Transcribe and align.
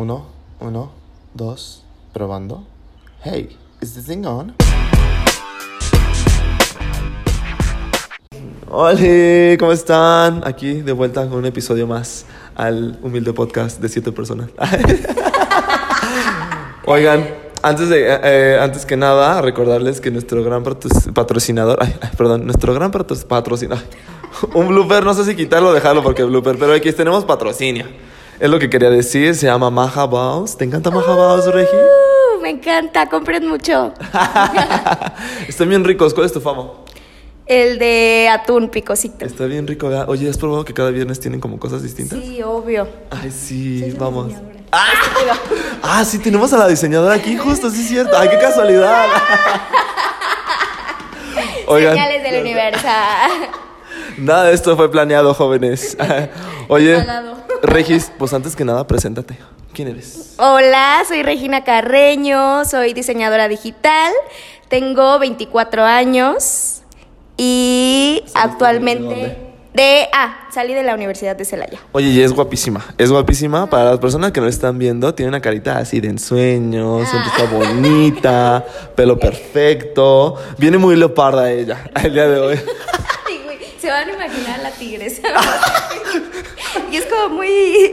Uno, 0.00 0.26
uno, 0.60 0.92
dos, 1.34 1.82
probando. 2.12 2.64
Hey, 3.24 3.56
is 3.80 3.94
this 3.94 4.06
thing 4.06 4.24
on? 4.26 4.54
Hola, 8.70 9.56
¿cómo 9.58 9.72
están? 9.72 10.42
Aquí 10.46 10.82
de 10.82 10.92
vuelta 10.92 11.28
con 11.28 11.38
un 11.38 11.46
episodio 11.46 11.88
más 11.88 12.26
al 12.54 12.96
humilde 13.02 13.32
podcast 13.32 13.80
de 13.80 13.88
siete 13.88 14.12
personas. 14.12 14.50
Oigan, 16.86 17.28
antes 17.62 17.88
de 17.88 18.08
eh, 18.08 18.20
eh, 18.22 18.58
antes 18.62 18.86
que 18.86 18.96
nada 18.96 19.42
recordarles 19.42 20.00
que 20.00 20.12
nuestro 20.12 20.44
gran 20.44 20.62
patro- 20.62 21.12
patrocinador, 21.12 21.76
perdón, 22.16 22.44
nuestro 22.46 22.72
gran 22.72 22.92
patro- 22.92 23.16
patrocinador, 23.26 23.82
un 24.54 24.68
blooper, 24.68 25.02
no 25.02 25.12
sé 25.14 25.24
si 25.24 25.34
quitarlo 25.34 25.70
o 25.70 25.72
dejarlo 25.72 26.04
porque 26.04 26.22
es 26.22 26.28
blooper, 26.28 26.56
pero 26.56 26.72
aquí 26.72 26.92
tenemos 26.92 27.24
patrocinio. 27.24 27.86
Es 28.40 28.48
lo 28.48 28.58
que 28.58 28.70
quería 28.70 28.90
decir, 28.90 29.34
se 29.34 29.46
llama 29.46 29.70
Maja 29.70 30.06
Baus. 30.06 30.56
¿Te 30.56 30.64
encanta 30.64 30.90
Maja 30.90 31.14
Baus, 31.14 31.46
Regi? 31.52 31.68
Uh, 31.74 32.40
me 32.40 32.50
encanta, 32.50 33.08
compren 33.08 33.46
mucho. 33.48 33.92
Están 35.48 35.68
bien 35.68 35.84
ricos, 35.84 36.14
¿cuál 36.14 36.26
es 36.26 36.32
tu 36.32 36.40
fama? 36.40 36.70
El 37.46 37.78
de 37.80 38.28
atún 38.30 38.68
picosito. 38.68 39.24
Está 39.24 39.46
bien 39.46 39.66
rico, 39.66 39.88
¿verdad? 39.88 40.08
Oye, 40.08 40.28
¿has 40.28 40.38
probado 40.38 40.64
que 40.64 40.72
cada 40.74 40.90
viernes 40.90 41.18
tienen 41.18 41.40
como 41.40 41.58
cosas 41.58 41.82
distintas? 41.82 42.18
Sí, 42.20 42.40
obvio. 42.42 42.86
Ay, 43.10 43.30
sí, 43.32 43.80
Soy 43.80 43.90
vamos. 43.92 44.28
diseñadora. 44.28 44.58
¡Ah! 44.70 44.86
ah, 45.82 46.04
sí, 46.04 46.18
tenemos 46.18 46.52
a 46.52 46.58
la 46.58 46.68
diseñadora 46.68 47.14
aquí, 47.14 47.36
justo, 47.38 47.70
sí 47.70 47.80
es 47.80 47.88
cierto. 47.88 48.16
¡Ay, 48.16 48.28
qué 48.28 48.38
casualidad! 48.38 49.06
Oigan, 51.66 51.94
Señales 51.94 52.22
del 52.22 52.42
universo. 52.42 52.86
nada 54.18 54.44
de 54.44 54.54
esto 54.54 54.76
fue 54.76 54.90
planeado, 54.90 55.34
jóvenes. 55.34 55.96
Oye. 56.68 57.04
Regis, 57.62 58.12
pues 58.18 58.32
antes 58.32 58.56
que 58.56 58.64
nada, 58.64 58.86
preséntate. 58.86 59.38
¿Quién 59.72 59.88
eres? 59.88 60.34
Hola, 60.38 61.02
soy 61.06 61.22
Regina 61.22 61.64
Carreño, 61.64 62.64
soy 62.64 62.94
diseñadora 62.94 63.48
digital, 63.48 64.12
tengo 64.68 65.18
24 65.18 65.84
años 65.84 66.82
y 67.36 68.22
¿Saliste 68.26 68.38
de 68.38 68.44
actualmente 68.44 69.48
de 69.74 70.08
ah, 70.12 70.48
salí 70.50 70.74
de 70.74 70.82
la 70.82 70.94
Universidad 70.94 71.36
de 71.36 71.44
Celaya. 71.44 71.78
Oye, 71.92 72.08
y 72.08 72.20
es 72.20 72.32
guapísima. 72.32 72.84
Es 72.98 73.12
guapísima. 73.12 73.70
Para 73.70 73.90
las 73.90 73.98
personas 74.00 74.32
que 74.32 74.40
no 74.40 74.48
están 74.48 74.76
viendo, 74.78 75.14
tiene 75.14 75.28
una 75.28 75.40
carita 75.40 75.78
así 75.78 76.00
de 76.00 76.08
ensueño, 76.08 77.06
sonrisa 77.06 77.44
bonita, 77.52 78.64
pelo 78.96 79.18
perfecto. 79.18 80.34
Viene 80.58 80.78
muy 80.78 80.96
leoparda 80.96 81.52
ella 81.52 81.90
el 82.02 82.12
día 82.12 82.26
de 82.26 82.40
hoy. 82.40 82.60
Se 83.80 83.88
van 83.88 84.08
a 84.08 84.12
imaginar 84.12 84.58
la 84.60 84.70
tigresa. 84.72 85.22
y 86.90 86.96
es 86.96 87.06
como 87.06 87.36
muy 87.36 87.48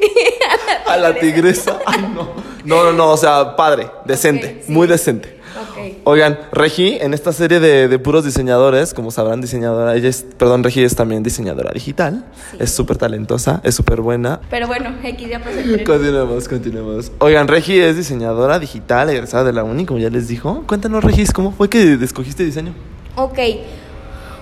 A 0.88 0.98
la 0.98 1.14
tigresa. 1.14 1.80
Ay, 1.86 2.02
no. 2.14 2.30
No, 2.64 2.84
no, 2.84 2.94
no. 2.94 3.12
O 3.12 3.18
sea, 3.18 3.56
padre, 3.56 3.90
decente, 4.06 4.64
sí. 4.66 4.72
muy 4.72 4.88
decente. 4.88 5.36
Ok. 5.56 6.02
Oigan, 6.04 6.38
Regi, 6.52 6.98
en 7.00 7.14
esta 7.14 7.32
serie 7.32 7.60
de, 7.62 7.88
de 7.88 8.00
puros 8.00 8.26
diseñadores, 8.26 8.94
como 8.94 9.10
sabrán, 9.10 9.40
diseñadora, 9.40 9.96
ella 9.96 10.10
es, 10.10 10.26
perdón, 10.38 10.64
Regi 10.64 10.84
es 10.84 10.96
también 10.96 11.24
diseñadora 11.24 11.72
digital. 11.72 12.26
Es 12.60 12.72
súper 12.72 12.98
talentosa, 12.98 13.62
es 13.64 13.74
súper 13.74 14.02
buena. 14.02 14.42
Pero 14.50 14.68
bueno, 14.68 14.94
X 15.02 15.30
ya 15.30 15.40
pasó. 15.40 15.58
Continuemos, 15.86 16.48
continuemos. 16.50 17.12
Oigan, 17.20 17.48
Regi 17.48 17.80
es 17.80 17.96
diseñadora 17.96 18.60
digital, 18.60 19.10
egresada 19.10 19.46
de 19.46 19.54
la 19.54 19.64
uni, 19.64 19.86
como 19.86 20.00
ya 20.00 20.10
les 20.10 20.28
dijo. 20.28 20.64
Cuéntanos, 20.68 21.04
Regis, 21.04 21.32
¿cómo 21.32 21.52
fue 21.52 21.70
que 21.70 21.94
escogiste 22.02 22.44
diseño? 22.44 22.74
Ok. 23.16 23.40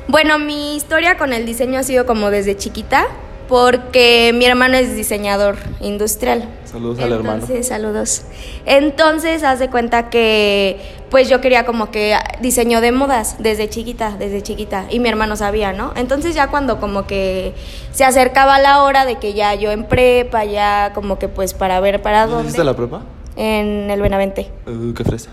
Bueno, 0.08 0.40
mi 0.40 0.76
historia 0.76 1.18
con 1.18 1.32
el 1.32 1.46
diseño 1.46 1.80
ha 1.80 1.84
sido 1.84 2.06
como 2.06 2.30
desde 2.30 2.58
chiquita, 2.58 3.06
porque 3.54 4.32
mi 4.34 4.46
hermano 4.46 4.78
es 4.78 4.96
diseñador 4.96 5.58
industrial. 5.80 6.50
Saludos 6.66 6.98
al 6.98 7.12
hermano. 7.12 7.34
Entonces, 7.36 7.68
saludos. 7.68 8.24
Entonces, 8.66 9.44
haz 9.44 9.60
de 9.60 9.70
cuenta 9.70 10.10
que, 10.10 10.80
pues 11.12 11.30
yo 11.30 11.40
quería 11.40 11.64
como 11.64 11.92
que 11.92 12.16
diseño 12.42 12.82
de 12.82 12.92
modas 12.92 13.36
desde 13.38 13.70
chiquita, 13.70 14.16
desde 14.18 14.42
chiquita, 14.42 14.86
y 14.90 15.00
mi 15.00 15.08
hermano 15.08 15.36
sabía, 15.36 15.72
¿no? 15.72 15.94
Entonces 15.96 16.34
ya 16.34 16.48
cuando 16.48 16.80
como 16.80 17.06
que 17.06 17.54
se 17.92 18.04
acercaba 18.04 18.58
la 18.58 18.82
hora 18.82 19.06
de 19.06 19.18
que 19.18 19.36
ya 19.36 19.54
yo 19.54 19.70
en 19.70 19.84
prepa, 19.84 20.46
ya 20.46 20.92
como 20.96 21.20
que 21.20 21.28
pues 21.28 21.54
para 21.54 21.80
ver 21.80 22.02
para 22.02 22.22
¿Dónde 22.22 22.34
dónde. 22.34 22.48
hiciste 22.48 22.64
la 22.64 22.76
prepa? 22.76 23.04
En 23.36 23.92
el 23.92 24.02
Benavente. 24.02 24.50
Uh, 24.66 24.96
qué 24.96 25.04
fresa. 25.04 25.30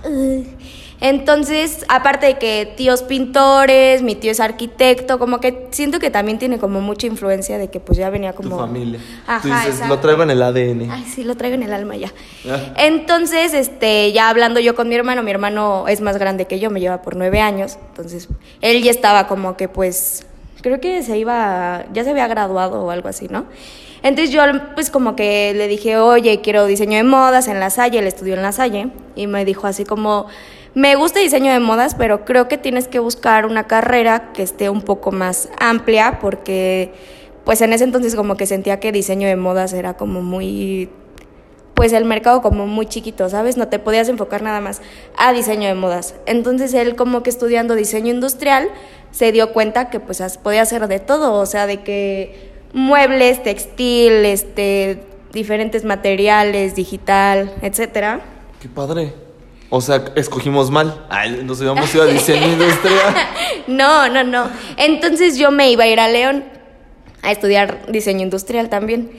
Entonces, 1.01 1.85
aparte 1.89 2.27
de 2.27 2.39
que 2.39 2.73
tíos 2.77 3.03
pintores, 3.03 4.03
mi 4.03 4.15
tío 4.15 4.31
es 4.31 4.41
arquitecto, 4.41 5.19
como 5.19 5.41
que 5.41 5.69
siento 5.71 5.99
que 5.99 6.11
también 6.11 6.39
tiene 6.39 6.59
como 6.59 6.81
mucha 6.81 7.07
influencia 7.07 7.57
de 7.57 7.69
que 7.69 7.81
pues 7.81 7.97
ya 7.99 8.11
venía 8.11 8.35
como... 8.35 8.57
Tu 8.57 8.63
familia. 8.63 9.01
Ajá, 9.27 9.41
Tú 9.41 9.49
dices, 9.49 9.67
exacto. 9.67 9.95
lo 9.95 10.01
traigo 10.01 10.23
en 10.25 10.31
el 10.31 10.43
ADN. 10.43 10.91
Ay, 10.91 11.05
sí, 11.05 11.25
lo 11.25 11.37
traigo 11.37 11.55
en 11.55 11.63
el 11.63 11.73
alma 11.73 11.97
ya. 11.97 12.13
Ah. 12.49 12.75
Entonces, 12.77 13.55
este, 13.55 14.13
ya 14.13 14.29
hablando 14.29 14.61
yo 14.61 14.75
con 14.75 14.89
mi 14.89 14.95
hermano, 14.95 15.23
mi 15.23 15.31
hermano 15.31 15.89
es 15.89 16.03
más 16.03 16.19
grande 16.19 16.45
que 16.45 16.61
yo, 16.61 16.71
me 16.71 16.81
lleva 16.81 17.01
por 17.01 17.17
nueve 17.17 17.41
años, 17.41 17.79
entonces 17.89 18.29
él 18.61 18.83
ya 18.83 18.91
estaba 18.91 19.27
como 19.27 19.57
que 19.57 19.69
pues, 19.69 20.27
creo 20.61 20.81
que 20.81 21.03
se 21.03 21.17
iba, 21.17 21.87
ya 21.95 22.05
se 22.05 22.11
había 22.11 22.29
graduado 22.29 22.85
o 22.85 22.91
algo 22.91 23.09
así, 23.09 23.27
¿no? 23.29 23.47
Entonces 24.03 24.31
yo 24.31 24.43
pues 24.75 24.91
como 24.91 25.15
que 25.15 25.53
le 25.55 25.69
dije, 25.69 25.99
oye, 25.99 26.41
quiero 26.41 26.67
diseño 26.67 26.97
de 26.97 27.05
modas 27.05 27.49
en 27.49 27.61
La 27.61 27.71
Salle, 27.71 27.99
él 27.99 28.07
estudió 28.07 28.35
en 28.35 28.43
La 28.43 28.53
Salle, 28.53 28.89
y 29.15 29.27
me 29.27 29.45
dijo 29.45 29.67
así 29.67 29.85
como, 29.85 30.27
me 30.75 30.95
gusta 30.95 31.21
diseño 31.21 31.53
de 31.53 31.61
modas, 31.61 31.95
pero 31.95 32.25
creo 32.25 32.49
que 32.49 32.59
tienes 32.59 32.89
que 32.89 32.99
buscar 32.99 33.47
una 33.47 33.67
carrera 33.67 34.33
que 34.33 34.43
esté 34.43 34.71
un 34.71 34.83
poco 34.83 35.11
más 35.11 35.49
amplia, 35.59 36.19
porque 36.21 36.93
pues 37.45 37.61
en 37.61 37.73
ese 37.73 37.85
entonces 37.85 38.15
como 38.15 38.37
que 38.37 38.47
sentía 38.47 38.81
que 38.81 38.93
diseño 38.93 39.27
de 39.27 39.37
modas 39.37 39.73
era 39.73 39.95
como 39.95 40.23
muy 40.23 40.89
pues 41.75 41.95
el 41.95 42.05
mercado 42.05 42.43
como 42.43 42.67
muy 42.67 42.85
chiquito, 42.85 43.31
¿sabes? 43.31 43.57
No 43.57 43.69
te 43.69 43.79
podías 43.79 44.09
enfocar 44.11 44.43
nada 44.43 44.61
más 44.61 44.83
a 45.17 45.33
diseño 45.33 45.67
de 45.67 45.75
modas. 45.75 46.15
Entonces 46.27 46.75
él 46.75 46.95
como 46.95 47.23
que 47.23 47.31
estudiando 47.31 47.75
diseño 47.75 48.13
industrial 48.13 48.69
se 49.13 49.33
dio 49.33 49.55
cuenta 49.55 49.89
que 49.89 49.99
pues 49.99 50.21
podía 50.43 50.61
hacer 50.61 50.89
de 50.89 50.99
todo, 50.99 51.33
o 51.41 51.47
sea, 51.47 51.67
de 51.67 51.83
que 51.83 52.51
muebles, 52.75 53.43
textil, 53.43 54.27
este 54.27 55.05
diferentes 55.33 55.85
materiales, 55.85 56.75
digital, 56.75 57.55
etcétera. 57.63 58.21
Qué 58.61 58.69
padre. 58.69 59.30
O 59.71 59.81
sea, 59.81 60.05
escogimos 60.17 60.71
mal. 60.71 61.07
Ay, 61.09 61.43
nos 61.45 61.61
habíamos 61.61 61.95
ido 61.95 62.03
a 62.03 62.07
diseño 62.07 62.47
industrial. 62.53 63.15
No, 63.69 64.09
no, 64.09 64.25
no. 64.25 64.51
Entonces 64.77 65.39
yo 65.39 65.51
me 65.53 65.71
iba 65.71 65.85
a 65.85 65.87
ir 65.87 66.01
a 66.01 66.09
León 66.09 66.45
a 67.23 67.31
estudiar 67.31 67.87
diseño 67.89 68.23
industrial 68.23 68.69
también. 68.69 69.11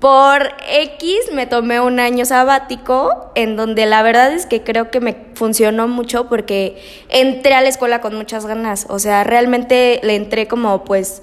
Por 0.00 0.52
X 0.68 1.16
me 1.32 1.46
tomé 1.46 1.80
un 1.80 1.98
año 1.98 2.26
sabático 2.26 3.30
en 3.34 3.56
donde 3.56 3.86
la 3.86 4.02
verdad 4.02 4.34
es 4.34 4.44
que 4.44 4.62
creo 4.62 4.90
que 4.90 5.00
me 5.00 5.16
funcionó 5.34 5.88
mucho 5.88 6.28
porque 6.28 6.76
entré 7.08 7.54
a 7.54 7.62
la 7.62 7.70
escuela 7.70 8.02
con 8.02 8.14
muchas 8.14 8.44
ganas. 8.44 8.86
O 8.90 8.98
sea, 8.98 9.24
realmente 9.24 10.00
le 10.02 10.16
entré 10.16 10.46
como 10.46 10.84
pues 10.84 11.22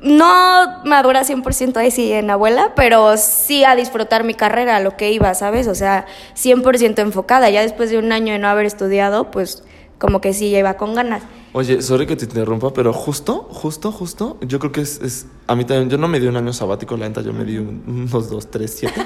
no 0.00 0.82
madura 0.84 1.24
100% 1.24 1.76
ahí 1.76 1.90
sí 1.90 2.12
en 2.12 2.30
abuela, 2.30 2.72
pero 2.76 3.16
sí 3.16 3.64
a 3.64 3.74
disfrutar 3.76 4.24
mi 4.24 4.34
carrera, 4.34 4.80
lo 4.80 4.96
que 4.96 5.10
iba, 5.12 5.34
¿sabes? 5.34 5.66
O 5.68 5.74
sea, 5.74 6.06
100% 6.36 7.00
enfocada. 7.00 7.50
Ya 7.50 7.62
después 7.62 7.90
de 7.90 7.98
un 7.98 8.12
año 8.12 8.32
de 8.32 8.38
no 8.38 8.48
haber 8.48 8.66
estudiado, 8.66 9.30
pues 9.30 9.64
como 9.98 10.20
que 10.20 10.32
sí 10.32 10.50
ya 10.50 10.60
iba 10.60 10.74
con 10.76 10.94
ganas. 10.94 11.22
Oye, 11.52 11.82
sorry 11.82 12.06
que 12.06 12.14
te 12.14 12.26
interrumpa, 12.26 12.72
pero 12.72 12.92
justo, 12.92 13.48
justo, 13.50 13.90
justo, 13.90 14.36
yo 14.42 14.58
creo 14.60 14.70
que 14.70 14.82
es, 14.82 15.00
es- 15.02 15.26
a 15.46 15.56
mí 15.56 15.64
también, 15.64 15.88
yo 15.90 15.96
no 15.98 16.06
me 16.06 16.20
di 16.20 16.26
un 16.26 16.36
año 16.36 16.52
sabático, 16.52 16.96
la 16.96 17.08
neta, 17.08 17.22
yo 17.22 17.32
me 17.32 17.44
di 17.44 17.56
un- 17.56 17.82
unos 18.12 18.30
dos, 18.30 18.48
tres, 18.50 18.74
siete. 18.78 19.00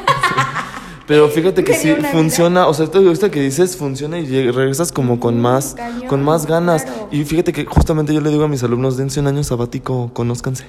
Pero 1.06 1.28
fíjate 1.28 1.64
que 1.64 1.74
sí 1.74 1.94
funciona, 2.12 2.66
o 2.68 2.74
sea, 2.74 2.84
esto 2.84 3.10
esto 3.10 3.30
que 3.30 3.40
dices 3.40 3.76
funciona 3.76 4.18
y 4.18 4.50
regresas 4.50 4.92
como 4.92 5.18
con 5.18 5.40
más, 5.40 5.74
cañón, 5.74 6.06
con 6.08 6.22
más 6.22 6.46
ganas. 6.46 6.84
claro. 6.84 7.08
Y 7.10 7.24
fíjate 7.24 7.52
que 7.52 7.64
justamente 7.64 8.14
yo 8.14 8.20
le 8.20 8.30
digo 8.30 8.44
a 8.44 8.48
mis 8.48 8.62
alumnos, 8.62 8.96
dense 8.96 9.20
un 9.20 9.26
año 9.26 9.42
sabático, 9.42 10.10
conózcanse. 10.12 10.66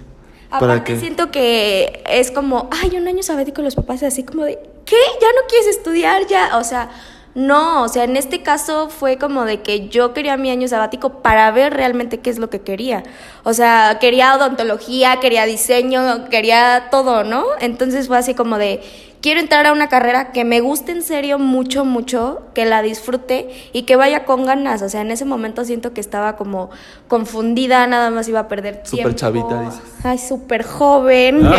Para 0.50 0.74
Aparte 0.74 0.94
que 0.94 1.00
siento 1.00 1.32
que 1.32 2.04
es 2.08 2.32
como, 2.32 2.70
ay, 2.72 2.96
un 2.98 3.08
año 3.08 3.24
sabático 3.24 3.62
los 3.62 3.76
papás 3.76 4.04
así 4.04 4.24
como 4.24 4.44
de, 4.44 4.60
¿qué? 4.86 4.96
¿Ya 5.22 5.28
no 5.30 5.48
quieres 5.48 5.68
estudiar? 5.68 6.28
Ya, 6.28 6.58
o 6.58 6.64
sea, 6.64 6.90
no, 7.36 7.82
o 7.82 7.88
sea, 7.88 8.04
en 8.04 8.16
este 8.16 8.44
caso 8.44 8.90
fue 8.90 9.18
como 9.18 9.46
de 9.46 9.62
que 9.62 9.90
yo 9.90 10.14
quería 10.14 10.38
mi 10.38 10.52
año 10.52 10.68
sabático 10.68 11.24
para 11.24 11.50
ver 11.50 11.74
realmente 11.74 12.20
qué 12.20 12.30
es 12.30 12.38
lo 12.38 12.52
que 12.52 12.62
quería. 12.62 13.04
O 13.44 13.54
sea, 13.54 13.98
quería 14.00 14.36
odontología, 14.36 15.20
quería 15.20 15.46
diseño, 15.46 16.30
quería 16.30 16.90
todo, 16.92 17.24
¿no? 17.24 17.46
Entonces 17.60 18.08
fue 18.08 18.20
así 18.20 18.36
como 18.36 18.60
de, 18.60 18.82
quiero 19.24 19.40
entrar 19.40 19.66
a 19.66 19.72
una 19.72 19.88
carrera 19.88 20.34
que 20.34 20.44
me 20.44 20.60
guste 20.60 20.92
en 20.92 21.02
serio 21.02 21.40
mucho, 21.40 21.86
mucho, 21.86 22.42
que 22.54 22.66
la 22.66 22.82
disfrute 22.82 23.50
y 23.72 23.84
que 23.84 23.96
vaya 23.96 24.26
con 24.26 24.46
ganas. 24.46 24.82
O 24.82 24.90
sea, 24.90 25.00
en 25.00 25.12
ese 25.12 25.24
momento 25.24 25.64
siento 25.64 25.94
que 25.94 26.02
estaba 26.02 26.36
como 26.36 26.70
confundida, 27.08 27.88
nada 27.88 28.12
más 28.12 28.28
iba 28.28 28.42
a 28.42 28.48
perder 28.50 28.84
tiempo. 28.84 29.10
Súper 29.10 29.16
chavita, 29.16 29.62
dices. 29.62 29.82
Ay, 30.04 30.18
súper 30.18 30.64
joven. 30.64 31.48
Ah. 31.48 31.56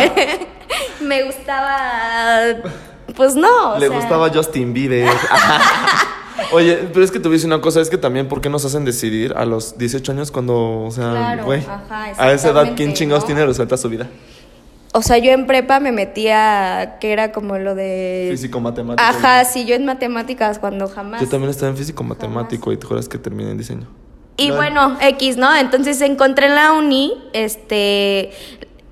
me 1.01 1.23
gustaba, 1.23 2.39
pues 3.15 3.35
no. 3.35 3.73
o 3.73 3.79
le 3.79 3.87
sea, 3.87 3.97
gustaba 3.97 4.29
Justin 4.29 4.71
Bieber. 4.71 5.09
Oye, 6.51 6.87
pero 6.93 7.03
es 7.03 7.09
que 7.11 7.19
te 7.19 7.27
voy 7.27 7.35
a 7.35 7.37
decir 7.37 7.47
una 7.47 7.61
cosa, 7.61 7.81
es 7.81 7.89
que 7.89 7.97
también, 7.97 8.27
¿por 8.27 8.41
qué 8.41 8.49
nos 8.49 8.63
hacen 8.65 8.85
decidir 8.85 9.33
a 9.35 9.45
los 9.45 9.77
18 9.79 10.11
años 10.11 10.31
cuando, 10.31 10.83
o 10.83 10.91
sea, 10.91 11.11
Claro, 11.11 11.45
güey, 11.45 11.61
ajá, 11.61 12.13
a 12.15 12.31
esa 12.31 12.49
edad, 12.51 12.73
¿quién 12.75 12.93
chingados 12.93 13.23
¿no? 13.23 13.27
tiene 13.27 13.45
resuelta 13.45 13.75
su 13.75 13.89
vida? 13.89 14.07
O 14.95 15.01
sea, 15.01 15.17
yo 15.17 15.33
en 15.33 15.45
prepa 15.45 15.81
me 15.81 15.91
metía, 15.91 16.95
que 17.01 17.11
era 17.11 17.33
como 17.33 17.57
lo 17.57 17.75
de... 17.75 18.29
Físico 18.31 18.61
matemático. 18.61 19.05
Ajá, 19.05 19.43
sí, 19.43 19.65
yo 19.65 19.75
en 19.75 19.83
matemáticas 19.83 20.57
cuando 20.57 20.87
jamás... 20.87 21.19
Yo 21.19 21.27
también 21.27 21.49
estaba 21.49 21.69
en 21.69 21.75
físico 21.75 22.01
matemático 22.05 22.71
y 22.71 22.77
te 22.77 22.87
juras 22.87 23.09
que 23.09 23.17
terminé 23.17 23.51
en 23.51 23.57
diseño. 23.57 23.87
Y 24.37 24.51
bueno, 24.51 24.95
X, 25.01 25.35
¿no? 25.35 25.53
Entonces 25.53 25.99
encontré 25.99 26.45
en 26.45 26.55
la 26.55 26.71
uni, 26.71 27.13
este, 27.33 28.31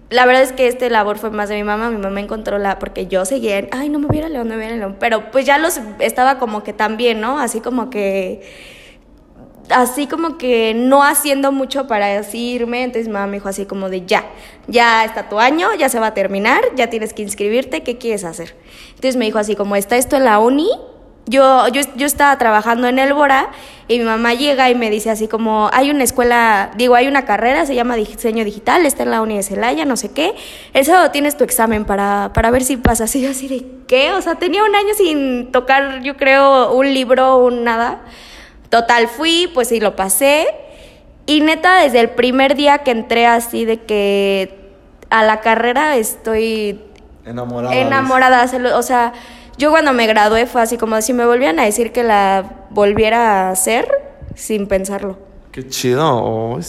la 0.09 0.25
verdad 0.25 0.41
es 0.41 0.51
que 0.51 0.67
este 0.67 0.89
labor 0.89 1.19
fue 1.19 1.31
más 1.31 1.47
de 1.47 1.55
mi 1.55 1.63
mamá, 1.63 1.89
mi 1.89 1.97
mamá 1.97 2.19
encontró 2.19 2.57
la, 2.57 2.79
porque 2.79 3.07
yo 3.07 3.23
seguía 3.23 3.59
en, 3.59 3.69
ay, 3.71 3.87
no 3.87 3.99
me 3.99 4.07
hubiera 4.07 4.27
león, 4.27 4.49
no 4.49 4.55
me 4.55 4.57
hubiera 4.57 4.75
león, 4.75 4.97
pero 4.99 5.31
pues 5.31 5.45
ya 5.45 5.57
los 5.57 5.79
estaba 5.99 6.37
como 6.37 6.63
que 6.63 6.73
también, 6.73 7.21
¿no? 7.21 7.39
Así 7.39 7.61
como 7.61 7.89
que, 7.89 8.41
así 9.69 10.07
como 10.07 10.37
que 10.37 10.73
no 10.75 11.03
haciendo 11.03 11.51
mucho 11.51 11.87
para 11.87 12.19
así 12.19 12.51
irme, 12.51 12.83
entonces 12.83 13.07
mi 13.07 13.13
mamá 13.13 13.27
me 13.27 13.37
dijo 13.37 13.49
así 13.49 13.65
como 13.65 13.89
de, 13.89 14.05
ya, 14.05 14.25
ya 14.67 15.05
está 15.05 15.29
tu 15.29 15.39
año, 15.39 15.73
ya 15.77 15.89
se 15.89 15.99
va 15.99 16.07
a 16.07 16.13
terminar, 16.13 16.61
ya 16.75 16.89
tienes 16.89 17.13
que 17.13 17.21
inscribirte, 17.21 17.83
¿qué 17.83 17.97
quieres 17.97 18.23
hacer? 18.23 18.55
Entonces 18.89 19.15
me 19.15 19.25
dijo 19.25 19.39
así 19.39 19.55
como, 19.55 19.75
está 19.75 19.97
esto 19.97 20.17
en 20.17 20.25
la 20.25 20.39
uni, 20.39 20.69
yo, 21.25 21.67
yo, 21.69 21.81
yo 21.95 22.05
estaba 22.05 22.37
trabajando 22.37 22.87
en 22.87 22.99
el 22.99 23.13
Bora 23.13 23.49
y 23.87 23.97
mi 23.99 24.03
mamá 24.03 24.33
llega 24.33 24.69
y 24.69 24.75
me 24.75 24.89
dice 24.89 25.09
así 25.09 25.29
como, 25.29 25.69
hay 25.71 25.89
una 25.89 26.03
escuela, 26.03 26.71
digo, 26.75 26.95
hay 26.95 27.07
una 27.07 27.23
carrera, 27.23 27.65
se 27.65 27.75
llama 27.75 27.95
diseño 27.95 28.43
digital, 28.43 28.85
está 28.85 29.03
en 29.03 29.11
la 29.11 29.21
Uni 29.21 29.37
de 29.37 29.43
Celaya, 29.43 29.85
no 29.85 29.95
sé 29.95 30.11
qué. 30.11 30.35
El 30.73 30.83
sábado 30.83 31.11
tienes 31.11 31.37
tu 31.37 31.45
examen 31.45 31.85
para, 31.85 32.31
para 32.33 32.51
ver 32.51 32.63
si 32.63 32.75
pasas. 32.75 33.15
Y 33.15 33.21
yo 33.21 33.29
así 33.29 33.47
de, 33.47 33.65
¿qué? 33.87 34.11
O 34.11 34.21
sea, 34.21 34.35
tenía 34.35 34.65
un 34.65 34.75
año 34.75 34.93
sin 34.97 35.51
tocar, 35.53 36.01
yo 36.01 36.17
creo, 36.17 36.73
un 36.73 36.93
libro, 36.93 37.37
un 37.37 37.63
nada. 37.63 38.01
Total, 38.73 39.07
fui, 39.07 39.51
pues 39.53 39.67
sí, 39.67 39.79
lo 39.79 39.95
pasé. 39.95 40.47
Y 41.27 41.41
neta, 41.41 41.83
desde 41.83 41.99
el 41.99 42.09
primer 42.09 42.55
día 42.55 42.79
que 42.79 42.89
entré 42.89 43.27
así 43.27 43.65
de 43.65 43.81
que 43.81 44.71
a 45.11 45.21
la 45.23 45.41
carrera 45.41 45.95
estoy 45.95 46.81
Enamorada. 47.23 47.75
enamorada. 47.75 48.49
o 48.75 48.81
sea, 48.81 49.13
yo 49.59 49.69
cuando 49.69 49.93
me 49.93 50.07
gradué 50.07 50.47
fue 50.47 50.63
así 50.63 50.77
como 50.77 50.99
si 51.03 51.13
me 51.13 51.23
volvieran 51.23 51.59
a 51.59 51.65
decir 51.65 51.91
que 51.91 52.01
la 52.01 52.65
volviera 52.71 53.47
a 53.47 53.51
hacer 53.51 53.87
sin 54.33 54.65
pensarlo. 54.65 55.19
Qué 55.53 55.67
chido. 55.67 56.03
Oh. 56.03 56.59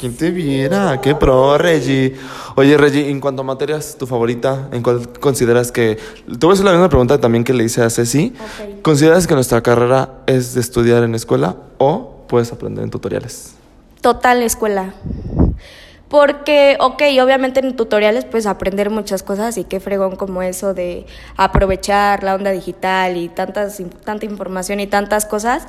¿Quién 0.00 0.16
te 0.16 0.30
viera? 0.30 0.98
Qué 1.02 1.14
pro, 1.14 1.58
Reggie. 1.58 2.16
Oye, 2.56 2.78
Reggie, 2.78 3.10
en 3.10 3.20
cuanto 3.20 3.42
a 3.42 3.44
materias, 3.44 3.96
¿tu 3.98 4.06
favorita? 4.06 4.70
¿En 4.72 4.82
cuál 4.82 5.06
consideras 5.20 5.70
que.? 5.70 5.98
Te 6.26 6.46
voy 6.46 6.50
a 6.50 6.52
hacer 6.54 6.64
la 6.64 6.72
misma 6.72 6.88
pregunta 6.88 7.20
también 7.20 7.44
que 7.44 7.52
le 7.52 7.64
hice 7.64 7.82
a 7.82 7.90
Ceci. 7.90 8.32
¿Consideras 8.80 9.26
que 9.26 9.34
nuestra 9.34 9.62
carrera 9.62 10.22
es 10.26 10.54
de 10.54 10.62
estudiar 10.62 11.02
en 11.02 11.14
escuela 11.14 11.56
o 11.76 12.24
puedes 12.26 12.50
aprender 12.52 12.82
en 12.82 12.90
tutoriales? 12.90 13.54
Total 14.00 14.42
escuela. 14.42 14.94
Porque, 16.08 16.78
ok, 16.80 17.02
obviamente 17.22 17.60
en 17.60 17.76
tutoriales 17.76 18.24
puedes 18.24 18.46
aprender 18.46 18.88
muchas 18.88 19.22
cosas 19.22 19.58
y 19.58 19.64
qué 19.64 19.78
fregón 19.78 20.16
como 20.16 20.40
eso 20.40 20.72
de 20.72 21.04
aprovechar 21.36 22.22
la 22.22 22.34
onda 22.34 22.50
digital 22.50 23.18
y 23.18 23.28
tantas, 23.28 23.78
tanta 24.06 24.24
información 24.24 24.80
y 24.80 24.86
tantas 24.86 25.26
cosas. 25.26 25.66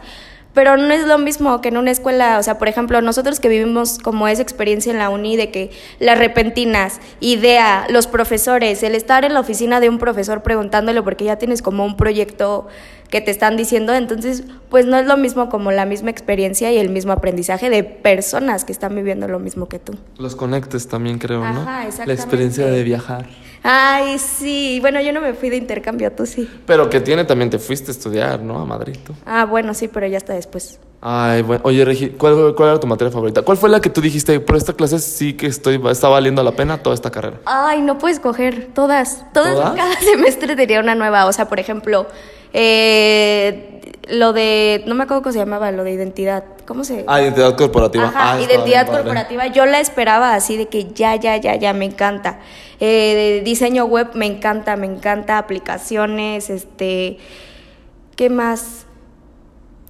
Pero 0.53 0.77
no 0.77 0.93
es 0.93 1.05
lo 1.05 1.17
mismo 1.17 1.61
que 1.61 1.69
en 1.69 1.77
una 1.77 1.91
escuela, 1.91 2.37
o 2.37 2.43
sea, 2.43 2.59
por 2.59 2.67
ejemplo, 2.67 3.01
nosotros 3.01 3.39
que 3.39 3.49
vivimos 3.49 3.97
como 3.97 4.27
esa 4.27 4.43
experiencia 4.43 4.91
en 4.91 4.99
la 4.99 5.09
uni 5.09 5.35
de 5.35 5.49
que 5.49 5.71
las 5.99 6.19
repentinas, 6.19 6.99
idea, 7.19 7.87
los 7.89 8.05
profesores, 8.05 8.83
el 8.83 8.93
estar 8.93 9.25
en 9.25 9.33
la 9.33 9.39
oficina 9.39 9.79
de 9.79 9.89
un 9.89 9.97
profesor 9.97 10.43
preguntándole 10.43 11.01
porque 11.01 11.25
ya 11.25 11.37
tienes 11.37 11.63
como 11.63 11.85
un 11.85 11.97
proyecto 11.97 12.67
que 13.13 13.21
te 13.21 13.29
están 13.29 13.57
diciendo, 13.57 13.93
entonces 13.93 14.43
pues 14.71 14.87
no 14.87 14.97
es 14.97 15.05
lo 15.05 15.17
mismo 15.17 15.47
como 15.47 15.71
la 15.71 15.85
misma 15.85 16.09
experiencia 16.09 16.71
y 16.71 16.79
el 16.79 16.89
mismo 16.89 17.11
aprendizaje 17.11 17.69
de 17.69 17.83
personas 17.83 18.65
que 18.65 18.71
están 18.71 18.95
viviendo 18.95 19.27
lo 19.27 19.37
mismo 19.37 19.67
que 19.69 19.77
tú. 19.77 19.93
Los 20.17 20.35
conectes 20.35 20.87
también, 20.87 21.19
creo, 21.19 21.41
¿no? 21.41 21.61
Ajá, 21.61 21.81
La 21.81 21.83
exactamente. 21.83 22.13
experiencia 22.13 22.65
de 22.65 22.81
viajar. 22.81 23.27
Ay, 23.61 24.17
sí, 24.17 24.79
bueno, 24.81 24.99
yo 24.99 25.13
no 25.13 25.21
me 25.21 25.35
fui 25.35 25.51
de 25.51 25.57
intercambio, 25.57 26.11
tú 26.11 26.25
sí. 26.25 26.49
Pero 26.65 26.89
que 26.89 27.01
tiene 27.01 27.23
también, 27.23 27.51
te 27.51 27.59
fuiste 27.59 27.91
a 27.91 27.93
estudiar, 27.93 28.41
¿no? 28.41 28.59
A 28.59 28.65
Madrid, 28.65 28.95
tú. 29.05 29.13
Ah, 29.27 29.45
bueno, 29.45 29.75
sí, 29.75 29.87
pero 29.87 30.07
ya 30.07 30.17
está 30.17 30.33
después. 30.33 30.79
Ay, 30.99 31.43
bueno. 31.43 31.61
Oye, 31.65 31.85
Regi, 31.85 32.09
¿cuál, 32.09 32.55
¿cuál 32.55 32.69
era 32.69 32.79
tu 32.79 32.87
materia 32.87 33.11
favorita? 33.11 33.43
¿Cuál 33.43 33.57
fue 33.57 33.69
la 33.69 33.79
que 33.79 33.91
tú 33.91 34.01
dijiste, 34.01 34.39
por 34.39 34.55
esta 34.55 34.73
clase 34.73 34.97
sí 34.97 35.33
que 35.33 35.45
estoy, 35.45 35.79
está 35.91 36.07
valiendo 36.07 36.41
la 36.41 36.53
pena 36.53 36.81
toda 36.81 36.95
esta 36.95 37.11
carrera? 37.11 37.41
Ay, 37.45 37.81
no 37.81 37.99
puedes 37.99 38.19
coger 38.19 38.69
todas. 38.73 39.23
Todas, 39.33 39.53
¿Todas? 39.53 39.75
cada 39.75 39.99
semestre 39.99 40.55
tenía 40.55 40.79
una 40.79 40.95
nueva. 40.95 41.27
O 41.27 41.31
sea, 41.31 41.47
por 41.47 41.59
ejemplo, 41.59 42.07
eh, 42.53 43.81
lo 44.09 44.33
de, 44.33 44.83
no 44.85 44.95
me 44.95 45.03
acuerdo 45.03 45.23
cómo 45.23 45.33
se 45.33 45.39
llamaba, 45.39 45.71
lo 45.71 45.83
de 45.83 45.91
identidad. 45.91 46.43
¿Cómo 46.65 46.83
se? 46.83 47.03
Ah, 47.07 47.21
identidad 47.21 47.55
corporativa. 47.55 48.05
Ajá, 48.05 48.33
Ah, 48.33 48.41
identidad 48.41 48.87
corporativa. 48.87 49.47
Yo 49.47 49.65
la 49.65 49.79
esperaba 49.79 50.33
así 50.35 50.55
de 50.55 50.67
que 50.67 50.93
ya, 50.93 51.15
ya, 51.15 51.35
ya, 51.37 51.55
ya, 51.55 51.73
me 51.73 51.85
encanta. 51.85 52.39
Eh, 52.79 53.41
diseño 53.43 53.85
web 53.85 54.09
me 54.13 54.25
encanta, 54.27 54.75
me 54.75 54.85
encanta. 54.85 55.37
Aplicaciones, 55.37 56.49
este, 56.49 57.17
¿qué 58.15 58.29
más? 58.29 58.85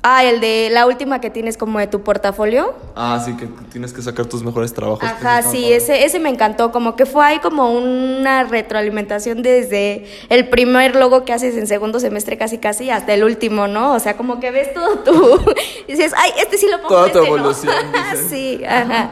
Ah, 0.05 0.25
el 0.25 0.41
de 0.41 0.67
la 0.69 0.85
última 0.85 1.21
que 1.21 1.29
tienes 1.29 1.55
como 1.55 1.79
de 1.79 1.87
tu 1.87 2.01
portafolio. 2.01 2.73
Ah, 2.93 3.21
sí, 3.23 3.37
que 3.37 3.47
tienes 3.71 3.93
que 3.93 4.01
sacar 4.01 4.25
tus 4.25 4.43
mejores 4.43 4.73
trabajos. 4.73 5.01
Ajá, 5.01 5.41
sí, 5.43 5.71
ese, 5.71 6.03
ese 6.03 6.19
me 6.19 6.27
encantó, 6.27 6.73
como 6.73 6.97
que 6.97 7.05
fue 7.05 7.25
ahí 7.25 7.39
como 7.39 7.71
una 7.71 8.43
retroalimentación 8.43 9.41
desde 9.41 10.05
el 10.27 10.49
primer 10.49 10.97
logo 10.97 11.23
que 11.23 11.31
haces 11.31 11.55
en 11.55 11.67
segundo 11.67 12.01
semestre 12.01 12.37
casi 12.37 12.57
casi 12.57 12.89
hasta 12.89 13.13
el 13.13 13.23
último, 13.23 13.67
¿no? 13.67 13.93
O 13.93 13.99
sea, 13.99 14.17
como 14.17 14.41
que 14.41 14.51
ves 14.51 14.73
todo 14.73 14.99
tú 14.99 15.39
y 15.87 15.91
dices, 15.93 16.11
ay, 16.17 16.31
este 16.37 16.57
sí 16.57 16.67
lo 16.69 16.77
pongo, 16.81 16.89
Toda 16.89 17.03
tu 17.03 17.19
este 17.19 17.19
no". 17.31 17.37
evolución, 17.37 17.75
dices. 18.11 18.27
sí, 18.29 18.61
ajá. 18.67 19.09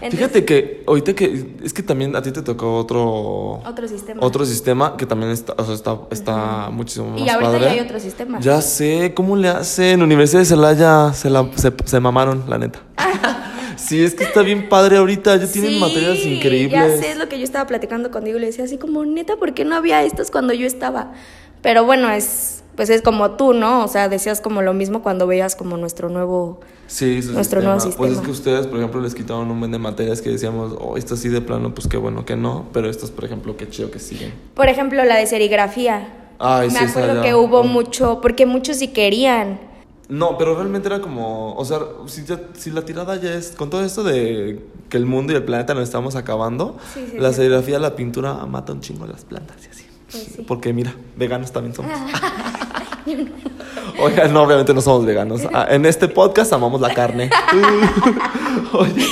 Entonces, 0.00 0.18
Fíjate 0.18 0.44
que 0.44 0.82
ahorita 0.86 1.14
que 1.14 1.46
es 1.62 1.72
que 1.72 1.82
también 1.82 2.14
a 2.16 2.22
ti 2.22 2.30
te 2.32 2.42
tocó 2.42 2.76
otro 2.78 3.60
Otro 3.66 3.88
sistema. 3.88 4.20
otro 4.24 4.44
sistema 4.44 4.96
que 4.96 5.06
también 5.06 5.30
está, 5.32 5.54
o 5.56 5.64
sea, 5.64 5.74
está, 5.74 5.98
está 6.10 6.70
muchísimo 6.70 7.10
más 7.10 7.20
Y 7.20 7.28
ahorita 7.28 7.50
padre. 7.52 7.64
ya 7.66 7.70
hay 7.72 7.80
otro 7.80 8.00
sistema. 8.00 8.40
Ya 8.40 8.60
sé, 8.60 9.12
¿cómo 9.14 9.36
le 9.36 9.48
hacen? 9.48 10.02
Universidad 10.02 10.40
de 10.40 10.46
Celaya 10.46 11.12
se, 11.14 11.30
la, 11.30 11.48
se, 11.56 11.72
se 11.84 12.00
mamaron, 12.00 12.44
la 12.48 12.58
neta. 12.58 12.80
sí, 13.76 14.02
es 14.02 14.14
que 14.14 14.24
está 14.24 14.42
bien 14.42 14.68
padre 14.68 14.96
ahorita, 14.98 15.36
ya 15.36 15.46
tienen 15.46 15.72
Sí, 15.74 15.78
materias 15.78 16.18
Ya 16.22 16.28
increíbles. 16.30 17.00
sé, 17.00 17.12
es 17.12 17.16
lo 17.18 17.28
que 17.28 17.38
yo 17.38 17.44
estaba 17.44 17.66
platicando 17.66 18.10
contigo 18.10 18.36
y 18.38 18.40
le 18.40 18.46
decía 18.48 18.64
así 18.64 18.78
como, 18.78 19.04
neta, 19.04 19.36
¿por 19.36 19.54
qué 19.54 19.64
no 19.64 19.76
había 19.76 20.02
estos 20.02 20.30
cuando 20.30 20.52
yo 20.52 20.66
estaba? 20.66 21.12
Pero 21.62 21.84
bueno, 21.84 22.10
es 22.10 22.63
pues 22.76 22.90
es 22.90 23.02
como 23.02 23.32
tú, 23.32 23.52
¿no? 23.54 23.84
O 23.84 23.88
sea, 23.88 24.08
decías 24.08 24.40
como 24.40 24.62
lo 24.62 24.74
mismo 24.74 25.02
cuando 25.02 25.26
veías 25.26 25.56
como 25.56 25.76
nuestro 25.76 26.08
nuevo... 26.08 26.60
Sí, 26.86 27.20
Nuestro 27.32 27.60
sistema. 27.60 27.62
nuevo 27.62 27.78
Pues 27.96 28.10
es 28.12 28.16
sistema. 28.18 28.22
que 28.24 28.30
ustedes, 28.30 28.66
por 28.66 28.78
ejemplo, 28.78 29.00
les 29.00 29.14
quitaron 29.14 29.50
un 29.50 29.58
buen 29.58 29.70
de 29.72 29.78
materias 29.78 30.20
que 30.20 30.28
decíamos, 30.30 30.76
oh, 30.78 30.96
esto 30.98 31.16
sí 31.16 31.28
de 31.30 31.40
plano, 31.40 31.74
pues 31.74 31.88
qué 31.88 31.96
bueno 31.96 32.24
que 32.26 32.36
no, 32.36 32.66
pero 32.72 32.90
estos, 32.90 33.10
por 33.10 33.24
ejemplo, 33.24 33.56
qué 33.56 33.68
chido 33.68 33.90
que 33.90 33.98
siguen. 33.98 34.34
Por 34.54 34.68
ejemplo, 34.68 35.02
la 35.04 35.16
de 35.16 35.26
serigrafía. 35.26 36.08
Ay, 36.38 36.68
Me 36.70 36.80
sí, 36.80 36.84
acuerdo 36.84 37.22
que 37.22 37.34
hubo 37.34 37.60
oh. 37.60 37.64
mucho, 37.64 38.20
porque 38.20 38.44
muchos 38.44 38.76
sí 38.76 38.88
querían. 38.88 39.60
No, 40.10 40.36
pero 40.36 40.54
realmente 40.56 40.88
era 40.88 41.00
como, 41.00 41.54
o 41.54 41.64
sea, 41.64 41.78
si, 42.06 42.24
ya- 42.24 42.40
si 42.52 42.70
la 42.70 42.82
tirada 42.84 43.16
ya 43.16 43.32
es, 43.32 43.52
con 43.52 43.70
todo 43.70 43.82
esto 43.82 44.02
de 44.04 44.60
que 44.90 44.98
el 44.98 45.06
mundo 45.06 45.32
y 45.32 45.36
el 45.36 45.44
planeta 45.44 45.72
nos 45.72 45.84
estamos 45.84 46.14
acabando, 46.16 46.76
Sí, 46.92 47.06
sí, 47.12 47.16
la 47.18 47.32
serigrafía, 47.32 47.78
la 47.78 47.96
pintura 47.96 48.34
mata 48.44 48.72
un 48.74 48.80
chingo 48.82 49.06
las 49.06 49.24
plantas 49.24 49.56
y 49.64 49.70
así. 49.70 49.84
Pues 50.10 50.22
sí. 50.36 50.44
Porque 50.46 50.74
mira, 50.74 50.94
veganos 51.16 51.50
también 51.50 51.74
somos. 51.74 51.92
Oigan, 54.00 54.32
no, 54.32 54.42
obviamente 54.42 54.72
no 54.74 54.80
somos 54.80 55.04
veganos. 55.04 55.42
Ah, 55.52 55.66
en 55.70 55.86
este 55.86 56.08
podcast 56.08 56.52
amamos 56.52 56.80
la 56.80 56.94
carne. 56.94 57.30
oye, 58.72 59.06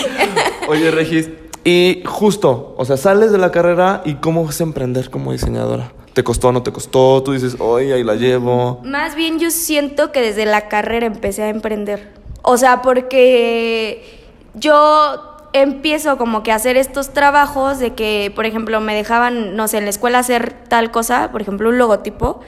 oye, 0.68 0.90
Regis, 0.90 1.30
y 1.64 2.02
justo, 2.06 2.74
o 2.76 2.84
sea, 2.84 2.96
sales 2.96 3.30
de 3.30 3.38
la 3.38 3.52
carrera 3.52 4.02
y 4.04 4.14
cómo 4.14 4.48
es 4.48 4.60
emprender 4.60 5.10
como 5.10 5.32
diseñadora. 5.32 5.92
¿Te 6.12 6.24
costó 6.24 6.48
o 6.48 6.52
no 6.52 6.62
te 6.62 6.72
costó? 6.72 7.22
Tú 7.22 7.32
dices, 7.32 7.56
oye, 7.58 7.94
ahí 7.94 8.04
la 8.04 8.16
llevo. 8.16 8.80
Más 8.84 9.14
bien 9.14 9.38
yo 9.38 9.50
siento 9.50 10.12
que 10.12 10.20
desde 10.20 10.44
la 10.44 10.68
carrera 10.68 11.06
empecé 11.06 11.42
a 11.44 11.48
emprender. 11.48 12.12
O 12.42 12.58
sea, 12.58 12.82
porque 12.82 14.20
yo 14.54 15.38
empiezo 15.52 16.18
como 16.18 16.42
que 16.42 16.52
a 16.52 16.56
hacer 16.56 16.76
estos 16.76 17.10
trabajos 17.10 17.78
de 17.78 17.94
que, 17.94 18.32
por 18.34 18.44
ejemplo, 18.44 18.80
me 18.80 18.94
dejaban, 18.94 19.56
no 19.56 19.68
sé, 19.68 19.78
en 19.78 19.84
la 19.84 19.90
escuela 19.90 20.18
hacer 20.18 20.52
tal 20.68 20.90
cosa, 20.90 21.30
por 21.30 21.40
ejemplo, 21.40 21.68
un 21.68 21.78
logotipo. 21.78 22.40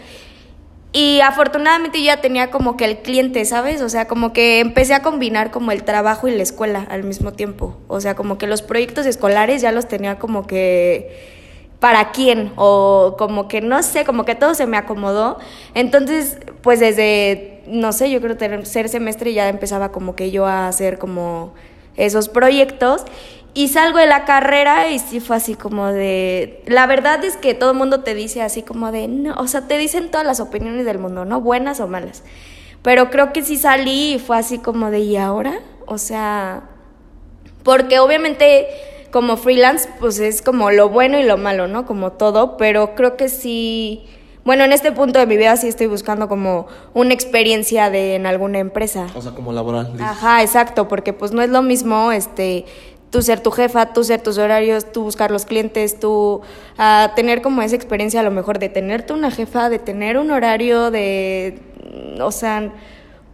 Y 0.97 1.21
afortunadamente 1.23 1.99
yo 1.99 2.05
ya 2.05 2.21
tenía 2.21 2.53
como 2.53 2.77
que 2.77 2.85
el 2.85 2.99
cliente, 2.99 3.45
¿sabes? 3.45 3.83
O 3.83 3.89
sea, 3.89 4.07
como 4.07 4.33
que 4.33 4.61
empecé 4.61 4.95
a 4.95 5.03
combinar 5.03 5.51
como 5.51 5.73
el 5.73 5.83
trabajo 5.83 6.29
y 6.29 6.37
la 6.37 6.45
escuela 6.45 6.87
al 6.89 7.03
mismo 7.03 7.33
tiempo. 7.33 7.77
O 7.89 8.01
sea, 8.01 8.15
como 8.15 8.39
que 8.39 8.47
los 8.47 8.63
proyectos 8.63 9.05
escolares 9.05 9.61
ya 9.61 9.73
los 9.73 9.89
tenía 9.89 10.21
como 10.21 10.47
que 10.47 11.35
para 11.81 12.13
quién 12.13 12.53
o 12.55 13.17
como 13.19 13.49
que 13.49 13.61
no 13.61 13.83
sé, 13.83 14.05
como 14.05 14.25
que 14.25 14.37
todo 14.37 14.55
se 14.55 14.69
me 14.69 14.77
acomodó. 14.77 15.41
Entonces, 15.75 16.39
pues 16.63 16.79
desde, 16.79 17.61
no 17.67 17.93
sé, 17.93 18.09
yo 18.09 18.21
creo 18.21 18.37
tercer 18.37 18.89
semestre 18.89 19.35
ya 19.35 19.49
empezaba 19.49 19.91
como 19.91 20.15
que 20.15 20.31
yo 20.31 20.47
a 20.47 20.69
hacer 20.69 20.99
como 20.99 21.55
esos 21.97 22.29
proyectos 22.29 23.05
y 23.55 23.69
salgo 23.69 23.99
de 23.99 24.07
la 24.07 24.25
carrera 24.25 24.91
y 24.91 24.99
sí 24.99 25.21
fue 25.21 25.37
así 25.37 25.55
como 25.55 25.87
de, 25.87 26.63
la 26.67 26.87
verdad 26.87 27.25
es 27.25 27.37
que 27.37 27.55
todo 27.55 27.71
el 27.71 27.77
mundo 27.77 28.01
te 28.01 28.15
dice 28.15 28.43
así 28.43 28.63
como 28.63 28.91
de, 28.91 29.07
no, 29.07 29.35
o 29.35 29.47
sea, 29.47 29.69
te 29.69 29.79
dicen 29.79 30.11
todas 30.11 30.27
las 30.27 30.41
opiniones 30.41 30.85
del 30.85 30.99
mundo, 30.99 31.25
¿no? 31.25 31.41
Buenas 31.41 31.79
o 31.79 31.87
malas. 31.87 32.25
Pero 32.83 33.11
creo 33.11 33.33
que 33.33 33.43
sí 33.43 33.57
salí 33.57 34.15
y 34.15 34.19
fue 34.19 34.37
así 34.37 34.59
como 34.59 34.91
de, 34.91 35.01
¿y 35.01 35.17
ahora? 35.17 35.61
O 35.87 35.99
sea, 35.99 36.65
porque 37.63 38.01
obviamente 38.01 38.67
como 39.15 39.37
freelance, 39.37 39.89
pues 40.01 40.19
es 40.19 40.43
como 40.43 40.73
lo 40.73 40.89
bueno 40.89 41.21
y 41.21 41.23
lo 41.23 41.37
malo, 41.37 41.69
¿no? 41.69 41.87
Como 41.87 42.11
todo, 42.11 42.57
pero 42.57 42.97
creo 42.97 43.17
que 43.17 43.29
sí, 43.29 44.05
bueno, 44.45 44.65
en 44.65 44.73
este 44.73 44.91
punto 44.91 45.21
de 45.21 45.27
mi 45.27 45.37
vida 45.37 45.57
sí 45.57 45.69
estoy 45.69 45.87
buscando 45.87 46.29
como 46.29 46.67
una 46.93 47.15
experiencia 47.15 47.91
de 47.91 48.17
en 48.17 48.27
alguna 48.27 48.59
empresa. 48.59 49.07
O 49.15 49.23
sea, 49.23 49.31
como 49.31 49.53
laboral. 49.53 49.93
dices. 49.93 50.01
Ajá, 50.01 50.43
exacto, 50.43 50.89
porque 50.89 51.13
pues 51.13 51.31
no 51.31 51.43
es 51.43 51.51
lo 51.51 51.63
mismo, 51.63 52.11
este, 52.11 52.67
tú 53.14 53.23
ser 53.23 53.38
tu 53.38 53.52
jefa, 53.52 53.92
tú 53.92 54.02
ser 54.02 54.21
tus 54.21 54.38
horarios, 54.38 54.90
tú 54.90 55.04
buscar 55.04 55.30
los 55.30 55.47
clientes, 55.47 56.00
tú 56.00 56.40
ah, 56.78 57.12
tener 57.14 57.42
como 57.42 57.62
esa 57.62 57.76
experiencia 57.76 58.18
a 58.18 58.23
lo 58.25 58.33
mejor 58.33 58.59
de 58.59 58.68
tenerte 58.68 59.12
una 59.12 59.30
jefa, 59.30 59.68
de 59.68 59.78
tener 59.78 60.18
un 60.18 60.33
horario, 60.33 60.90
de, 60.90 61.61
o 62.21 62.33
sea, 62.33 62.73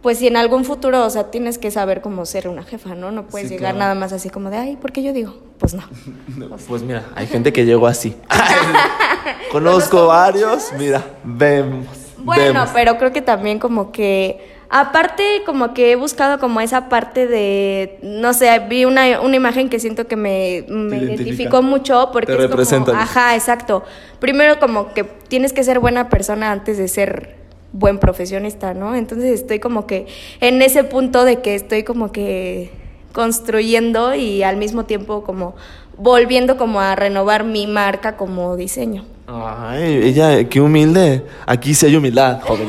pues 0.03 0.19
si 0.19 0.27
en 0.27 0.37
algún 0.37 0.65
futuro, 0.65 1.03
o 1.03 1.09
sea, 1.09 1.31
tienes 1.31 1.57
que 1.57 1.71
saber 1.71 2.01
cómo 2.01 2.27
ser 2.27 2.47
una 2.47 2.61
jefa, 2.61 2.93
¿no? 2.93 3.09
No 3.09 3.25
puedes 3.25 3.47
Sí, 3.47 3.55
llegar 3.55 3.71
claro. 3.71 3.79
nada 3.79 3.95
más 3.95 4.13
así 4.13 4.29
como 4.29 4.51
de, 4.51 4.57
ay, 4.57 4.75
¿por 4.75 4.91
qué 4.91 5.01
yo 5.01 5.13
digo? 5.13 5.33
Pues 5.57 5.73
no. 5.73 5.81
Pues 6.67 6.83
mira, 6.83 7.05
hay 7.15 7.25
gente 7.25 7.51
que 7.51 7.65
llegó 7.65 7.87
así. 7.87 8.15
Conozco 9.51 10.05
varios, 10.05 10.71
mira, 10.77 11.03
vemos. 11.23 11.87
Bueno, 12.19 12.43
vemos. 12.43 12.69
pero 12.71 12.99
creo 12.99 13.11
que 13.11 13.23
también 13.23 13.57
como 13.57 13.91
que, 13.91 14.60
aparte 14.71 15.43
como 15.45 15.73
que 15.73 15.91
he 15.91 15.95
buscado 15.97 16.39
como 16.39 16.61
esa 16.61 16.87
parte 16.87 17.27
de, 17.27 17.99
no 18.01 18.33
sé, 18.33 18.57
vi 18.69 18.85
una, 18.85 19.19
una 19.19 19.35
imagen 19.35 19.69
que 19.69 19.79
siento 19.79 20.07
que 20.07 20.15
me, 20.15 20.59
identificó 20.59 21.61
mucho 21.61 22.09
porque 22.13 22.33
Te 22.33 22.45
es 22.45 22.69
como, 22.69 22.87
ajá, 22.93 23.35
exacto. 23.35 23.83
Primero 24.19 24.59
como 24.59 24.93
que 24.93 25.03
tienes 25.03 25.51
que 25.51 25.63
ser 25.65 25.79
buena 25.79 26.09
persona 26.09 26.53
antes 26.53 26.77
de 26.77 26.87
ser 26.87 27.35
buen 27.73 27.99
profesionista, 27.99 28.73
¿no? 28.73 28.95
Entonces 28.95 29.41
estoy 29.41 29.59
como 29.59 29.85
que 29.85 30.07
en 30.39 30.61
ese 30.61 30.85
punto 30.85 31.25
de 31.25 31.41
que 31.41 31.55
estoy 31.55 31.83
como 31.83 32.13
que 32.13 32.71
construyendo 33.11 34.15
y 34.15 34.41
al 34.41 34.55
mismo 34.55 34.85
tiempo 34.85 35.23
como 35.23 35.53
volviendo 35.97 36.55
como 36.55 36.79
a 36.79 36.95
renovar 36.95 37.43
mi 37.43 37.67
marca 37.67 38.15
como 38.15 38.55
diseño. 38.55 39.03
Ay, 39.33 40.01
ella, 40.03 40.43
qué 40.49 40.59
humilde. 40.59 41.25
Aquí 41.45 41.73
sí 41.73 41.85
hay 41.85 41.95
humildad, 41.95 42.41
joven. 42.41 42.67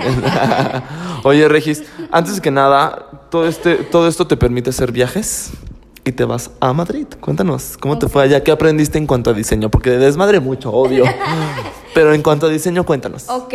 Oye, 1.24 1.48
Regis, 1.48 1.82
antes 2.10 2.40
que 2.40 2.50
nada, 2.50 3.06
todo, 3.30 3.46
este, 3.46 3.76
todo 3.76 4.06
esto 4.06 4.26
te 4.26 4.36
permite 4.36 4.70
hacer 4.70 4.92
viajes 4.92 5.52
y 6.04 6.12
te 6.12 6.24
vas 6.24 6.50
a 6.60 6.72
Madrid. 6.72 7.06
Cuéntanos, 7.20 7.76
¿cómo 7.78 7.98
te 7.98 8.08
fue 8.08 8.24
allá? 8.24 8.42
¿Qué 8.42 8.50
aprendiste 8.50 8.98
en 8.98 9.06
cuanto 9.06 9.30
a 9.30 9.34
diseño? 9.34 9.70
Porque 9.70 9.90
de 9.90 9.98
desmadre 9.98 10.40
mucho, 10.40 10.72
obvio. 10.72 11.04
Pero 11.94 12.14
en 12.14 12.22
cuanto 12.22 12.46
a 12.46 12.48
diseño, 12.48 12.84
cuéntanos. 12.86 13.28
Ok, 13.28 13.52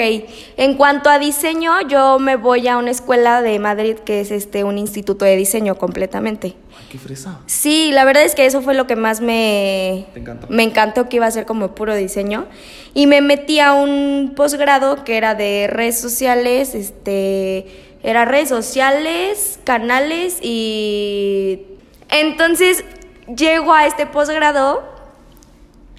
en 0.58 0.76
cuanto 0.76 1.10
a 1.10 1.18
diseño, 1.18 1.72
yo 1.90 2.20
me 2.20 2.36
voy 2.36 2.68
a 2.68 2.78
una 2.78 2.92
escuela 2.92 3.42
de 3.42 3.58
Madrid 3.58 3.96
que 3.96 4.22
es 4.22 4.30
este 4.30 4.64
un 4.64 4.78
instituto 4.78 5.26
de 5.26 5.36
diseño 5.36 5.76
completamente. 5.76 6.56
Ay, 6.78 6.86
qué 6.92 7.00
fresa. 7.00 7.40
Sí, 7.48 7.90
la 7.92 8.06
verdad 8.06 8.24
es 8.24 8.36
que 8.36 8.46
eso 8.46 8.62
fue 8.62 8.76
lo 8.76 8.86
que 8.86 8.96
más 8.96 9.22
me, 9.22 10.06
Te 10.14 10.20
encantó. 10.20 10.48
me 10.50 10.62
encantó 10.62 11.10
que 11.10 11.16
iba 11.16 11.26
a 11.26 11.32
ser 11.32 11.46
como 11.48 11.74
puro 11.74 11.96
diseño. 11.96 12.46
Y 12.94 13.08
me 13.08 13.22
metí 13.22 13.60
a 13.60 13.74
un 13.74 14.34
posgrado 14.36 15.04
que 15.04 15.18
era 15.18 15.34
de 15.34 15.68
redes 15.68 16.00
sociales, 16.00 16.76
este, 16.76 17.66
era 18.04 18.24
redes 18.26 18.50
sociales, 18.50 19.60
canales 19.64 20.38
y... 20.42 21.77
Entonces 22.10 22.84
llego 23.36 23.74
a 23.74 23.86
este 23.86 24.06
posgrado 24.06 24.84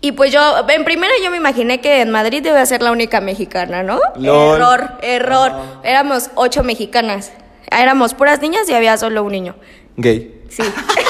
y 0.00 0.12
pues 0.12 0.32
yo, 0.32 0.40
en 0.68 0.84
primera 0.84 1.12
yo 1.22 1.30
me 1.30 1.36
imaginé 1.38 1.80
que 1.80 2.00
en 2.00 2.10
Madrid 2.10 2.44
iba 2.44 2.60
a 2.60 2.66
ser 2.66 2.82
la 2.82 2.92
única 2.92 3.20
mexicana, 3.20 3.82
¿no? 3.82 4.00
Error, 4.16 4.92
error. 5.02 5.52
Éramos 5.82 6.30
ocho 6.36 6.62
mexicanas. 6.62 7.32
Éramos 7.70 8.14
puras 8.14 8.40
niñas 8.40 8.68
y 8.68 8.74
había 8.74 8.96
solo 8.96 9.24
un 9.24 9.32
niño. 9.32 9.56
Gay. 9.96 10.44
Sí. 10.48 10.62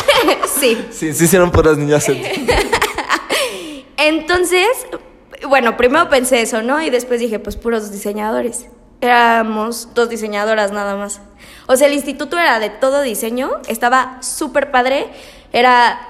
sí. 0.58 0.86
Sí, 0.90 1.12
sí 1.12 1.24
hicieron 1.24 1.50
puras 1.50 1.76
niñas. 1.76 2.06
Entonces, 3.98 4.66
bueno, 5.46 5.76
primero 5.76 6.08
pensé 6.08 6.40
eso, 6.40 6.62
¿no? 6.62 6.80
Y 6.80 6.88
después 6.88 7.20
dije, 7.20 7.38
pues 7.38 7.56
puros 7.56 7.92
diseñadores. 7.92 8.66
Éramos 9.00 9.88
dos 9.94 10.08
diseñadoras 10.08 10.72
nada 10.72 10.96
más. 10.96 11.20
O 11.66 11.76
sea, 11.76 11.86
el 11.86 11.92
instituto 11.94 12.38
era 12.38 12.58
de 12.58 12.70
todo 12.70 13.02
diseño, 13.02 13.50
estaba 13.68 14.18
súper 14.22 14.70
padre, 14.70 15.06
era, 15.52 16.00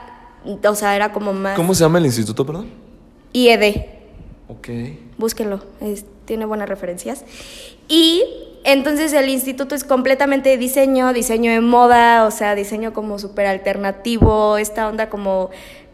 o 0.65 0.75
sea, 0.75 0.97
era 0.97 1.13
como 1.13 1.33
más 1.33 1.55
¿Cómo 1.57 1.75
se 1.75 1.85
llama 1.85 1.99
el 1.99 2.07
instituto, 2.07 2.47
perdón? 2.47 2.71
IED, 3.33 3.85
Ok. 4.49 4.69
búsquenlo, 5.19 5.65
es- 5.81 6.07
tiene 6.25 6.47
buenas 6.47 6.69
referencias. 6.69 7.25
Y 7.89 8.23
entonces 8.65 9.13
el 9.13 9.29
instituto 9.29 9.75
es 9.75 9.85
completamente 9.85 10.57
diseño, 10.57 11.13
diseño 11.13 11.51
de 11.53 11.61
moda, 11.61 12.25
o 12.25 12.31
sea, 12.31 12.55
diseño 12.55 12.93
como 12.95 13.19
súper 13.19 13.47
alternativo, 13.47 14.57
esta 14.59 14.89
onda 14.89 15.09
como 15.11 15.51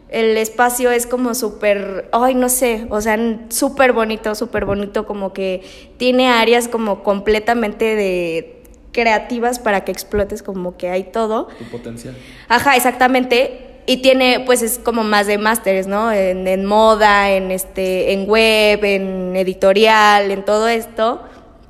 el 0.09 0.37
espacio 0.37 0.91
es 0.91 1.07
como 1.07 1.33
súper, 1.33 2.09
ay, 2.11 2.35
no 2.35 2.49
sé, 2.49 2.87
o 2.89 3.01
sea, 3.01 3.17
súper 3.49 3.91
bonito, 3.93 4.35
súper 4.35 4.65
bonito, 4.65 5.05
como 5.05 5.33
que 5.33 5.63
tiene 5.97 6.29
áreas 6.29 6.67
como 6.67 7.03
completamente 7.03 7.95
de 7.95 8.63
creativas 8.91 9.59
para 9.59 9.83
que 9.83 9.91
explotes 9.91 10.41
como 10.41 10.77
que 10.77 10.89
hay 10.89 11.03
todo. 11.03 11.47
Tu 11.57 11.65
potencial. 11.65 12.15
Ajá, 12.47 12.75
exactamente. 12.75 13.81
Y 13.87 13.97
tiene, 13.97 14.39
pues 14.45 14.61
es 14.61 14.79
como 14.79 15.03
más 15.03 15.27
de 15.27 15.37
másteres, 15.37 15.85
¿no? 15.85 16.11
En, 16.11 16.47
en 16.47 16.65
moda, 16.65 17.29
en 17.29 17.51
este, 17.51 18.13
en 18.13 18.27
web, 18.27 18.83
en 18.83 19.35
editorial, 19.35 20.31
en 20.31 20.45
todo 20.45 20.67
esto. 20.67 21.21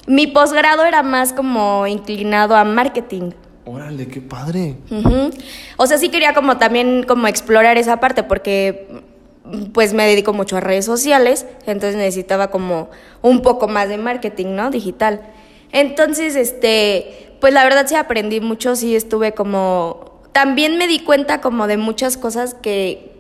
Mi 0.08 0.28
posgrado 0.28 0.86
era 0.86 1.04
más 1.04 1.34
como 1.34 1.88
inclinado 1.88 2.56
a 2.56 2.64
marketing. 2.64 3.32
Órale, 3.66 4.08
qué 4.08 4.22
padre. 4.22 4.76
O 5.78 5.88
sea, 5.88 5.98
sí 5.98 6.10
quería 6.10 6.34
como 6.34 6.58
también 6.58 7.04
como 7.04 7.28
explorar 7.28 7.78
esa 7.78 8.00
parte 8.00 8.24
porque 8.24 8.88
pues 9.74 9.94
me 9.94 10.08
dedico 10.08 10.34
mucho 10.34 10.58
a 10.58 10.60
redes 10.60 10.86
sociales, 10.86 11.46
entonces 11.66 11.96
necesitaba 11.96 12.50
como 12.50 12.90
un 13.22 13.42
poco 13.42 13.68
más 13.68 13.90
de 13.90 13.98
marketing, 13.98 14.56
¿no? 14.56 14.72
Digital. 14.72 15.22
Entonces, 15.72 16.36
este, 16.36 17.36
pues 17.42 17.54
la 17.54 17.64
verdad 17.64 17.86
sí 17.88 17.96
aprendí 17.96 18.40
mucho, 18.40 18.76
sí 18.76 18.96
estuve 18.96 19.34
como 19.34 20.22
también 20.32 20.78
me 20.78 20.88
di 20.88 21.00
cuenta 21.00 21.42
como 21.42 21.68
de 21.68 21.78
muchas 21.78 22.18
cosas 22.18 22.54
que 22.54 23.16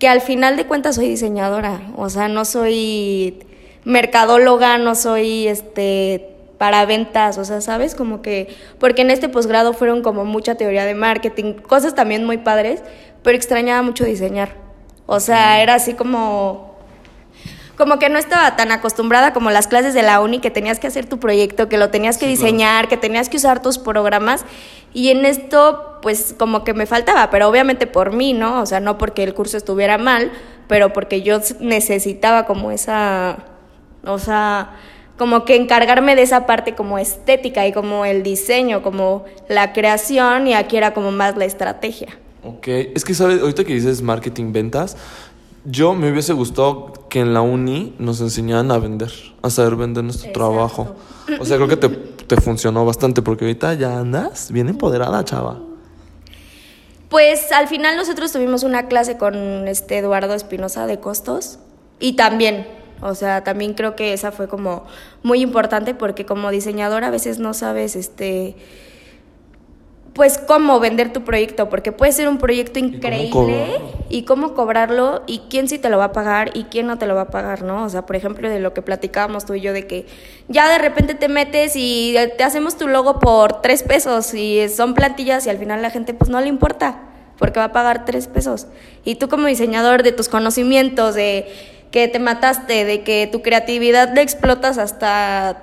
que 0.00 0.08
al 0.08 0.22
final 0.22 0.56
de 0.56 0.66
cuentas 0.66 0.96
soy 0.96 1.08
diseñadora, 1.08 1.82
o 1.94 2.08
sea, 2.08 2.26
no 2.26 2.46
soy 2.46 3.38
mercadóloga, 3.84 4.78
no 4.78 4.94
soy 4.94 5.46
este 5.46 6.26
para 6.60 6.84
ventas, 6.84 7.38
o 7.38 7.44
sea, 7.46 7.62
¿sabes? 7.62 7.94
Como 7.94 8.20
que 8.20 8.54
porque 8.78 9.00
en 9.00 9.10
este 9.10 9.30
posgrado 9.30 9.72
fueron 9.72 10.02
como 10.02 10.26
mucha 10.26 10.56
teoría 10.56 10.84
de 10.84 10.94
marketing, 10.94 11.54
cosas 11.54 11.94
también 11.94 12.26
muy 12.26 12.36
padres, 12.36 12.82
pero 13.22 13.34
extrañaba 13.34 13.80
mucho 13.80 14.04
diseñar. 14.04 14.50
O 15.06 15.20
sea, 15.20 15.62
era 15.62 15.76
así 15.76 15.94
como 15.94 16.76
como 17.78 17.98
que 17.98 18.10
no 18.10 18.18
estaba 18.18 18.56
tan 18.56 18.72
acostumbrada 18.72 19.32
como 19.32 19.50
las 19.50 19.68
clases 19.68 19.94
de 19.94 20.02
la 20.02 20.20
uni 20.20 20.40
que 20.40 20.50
tenías 20.50 20.78
que 20.78 20.86
hacer 20.86 21.06
tu 21.06 21.18
proyecto, 21.18 21.70
que 21.70 21.78
lo 21.78 21.88
tenías 21.88 22.18
que 22.18 22.26
Sí, 22.26 22.34
claro. 22.36 22.44
diseñar, 22.52 22.88
que 22.88 22.98
tenías 22.98 23.30
que 23.30 23.38
usar 23.38 23.62
tus 23.62 23.78
programas 23.78 24.44
y 24.92 25.08
en 25.08 25.24
esto 25.24 25.98
pues 26.02 26.34
como 26.38 26.62
que 26.62 26.74
me 26.74 26.84
faltaba, 26.84 27.30
pero 27.30 27.48
obviamente 27.48 27.86
por 27.86 28.12
mí, 28.12 28.34
¿no? 28.34 28.60
O 28.60 28.66
sea, 28.66 28.80
no 28.80 28.98
porque 28.98 29.22
el 29.22 29.32
curso 29.32 29.56
estuviera 29.56 29.96
mal, 29.96 30.30
pero 30.68 30.92
porque 30.92 31.22
yo 31.22 31.38
necesitaba 31.58 32.44
como 32.44 32.70
esa, 32.70 33.38
o 34.04 34.18
sea, 34.18 34.72
como 35.20 35.44
que 35.44 35.54
encargarme 35.54 36.16
de 36.16 36.22
esa 36.22 36.46
parte 36.46 36.74
como 36.74 36.96
estética 36.96 37.66
y 37.66 37.74
como 37.74 38.06
el 38.06 38.22
diseño, 38.22 38.82
como 38.82 39.26
la 39.50 39.74
creación 39.74 40.46
y 40.46 40.54
aquí 40.54 40.78
era 40.78 40.94
como 40.94 41.12
más 41.12 41.36
la 41.36 41.44
estrategia. 41.44 42.08
Ok, 42.42 42.68
es 42.68 43.04
que 43.04 43.12
sabes, 43.12 43.42
ahorita 43.42 43.64
que 43.64 43.74
dices 43.74 44.00
marketing, 44.00 44.50
ventas, 44.50 44.96
yo 45.66 45.92
me 45.92 46.10
hubiese 46.10 46.32
gustado 46.32 46.94
que 47.10 47.20
en 47.20 47.34
la 47.34 47.42
uni 47.42 47.94
nos 47.98 48.22
enseñaran 48.22 48.70
a 48.70 48.78
vender, 48.78 49.12
a 49.42 49.50
saber 49.50 49.76
vender 49.76 50.04
nuestro 50.04 50.30
Exacto. 50.30 50.48
trabajo. 50.48 50.96
O 51.38 51.44
sea, 51.44 51.58
creo 51.58 51.68
que 51.68 51.76
te, 51.76 51.90
te 51.90 52.36
funcionó 52.36 52.86
bastante 52.86 53.20
porque 53.20 53.44
ahorita 53.44 53.74
ya 53.74 53.98
andas 53.98 54.50
bien 54.50 54.70
empoderada, 54.70 55.22
chava. 55.22 55.60
Pues 57.10 57.52
al 57.52 57.68
final 57.68 57.94
nosotros 57.94 58.32
tuvimos 58.32 58.62
una 58.62 58.88
clase 58.88 59.18
con 59.18 59.68
este 59.68 59.98
Eduardo 59.98 60.32
Espinosa 60.32 60.86
de 60.86 60.98
costos 60.98 61.58
y 61.98 62.14
también, 62.14 62.66
o 63.02 63.14
sea, 63.14 63.44
también 63.44 63.74
creo 63.74 63.96
que 63.96 64.12
esa 64.12 64.32
fue 64.32 64.48
como 64.48 64.84
muy 65.22 65.40
importante 65.40 65.94
porque 65.94 66.26
como 66.26 66.50
diseñador 66.50 67.04
a 67.04 67.10
veces 67.10 67.38
no 67.38 67.54
sabes 67.54 67.96
este 67.96 68.56
pues 70.12 70.38
cómo 70.38 70.80
vender 70.80 71.12
tu 71.12 71.22
proyecto, 71.22 71.68
porque 71.68 71.92
puede 71.92 72.12
ser 72.12 72.28
un 72.28 72.38
proyecto 72.38 72.78
increíble 72.78 73.80
y 74.08 74.24
cómo 74.24 74.54
cobrarlo 74.54 75.22
y 75.26 75.42
quién 75.48 75.68
sí 75.68 75.78
te 75.78 75.88
lo 75.88 75.98
va 75.98 76.04
a 76.04 76.12
pagar 76.12 76.50
y 76.54 76.64
quién 76.64 76.86
no 76.86 76.98
te 76.98 77.06
lo 77.06 77.14
va 77.14 77.22
a 77.22 77.30
pagar, 77.30 77.62
¿no? 77.62 77.84
O 77.84 77.88
sea, 77.88 78.06
por 78.06 78.16
ejemplo, 78.16 78.48
de 78.48 78.58
lo 78.58 78.74
que 78.74 78.82
platicábamos 78.82 79.46
tú 79.46 79.54
y 79.54 79.60
yo 79.60 79.72
de 79.72 79.86
que 79.86 80.06
ya 80.48 80.68
de 80.68 80.78
repente 80.78 81.14
te 81.14 81.28
metes 81.28 81.72
y 81.76 82.16
te 82.36 82.44
hacemos 82.44 82.76
tu 82.76 82.88
logo 82.88 83.18
por 83.20 83.62
tres 83.62 83.82
pesos 83.82 84.34
y 84.34 84.68
son 84.68 84.94
plantillas 84.94 85.46
y 85.46 85.50
al 85.50 85.58
final 85.58 85.80
la 85.80 85.90
gente 85.90 86.12
pues 86.12 86.28
no 86.28 86.40
le 86.40 86.48
importa 86.48 87.02
porque 87.38 87.58
va 87.58 87.66
a 87.66 87.72
pagar 87.72 88.04
tres 88.04 88.26
pesos. 88.26 88.66
Y 89.04 89.14
tú 89.14 89.28
como 89.28 89.46
diseñador 89.46 90.02
de 90.02 90.12
tus 90.12 90.28
conocimientos, 90.28 91.14
de 91.14 91.48
que 91.90 92.08
te 92.08 92.18
mataste, 92.18 92.84
de 92.84 93.02
que 93.02 93.28
tu 93.30 93.42
creatividad 93.42 94.14
le 94.14 94.22
explotas 94.22 94.78
hasta 94.78 95.62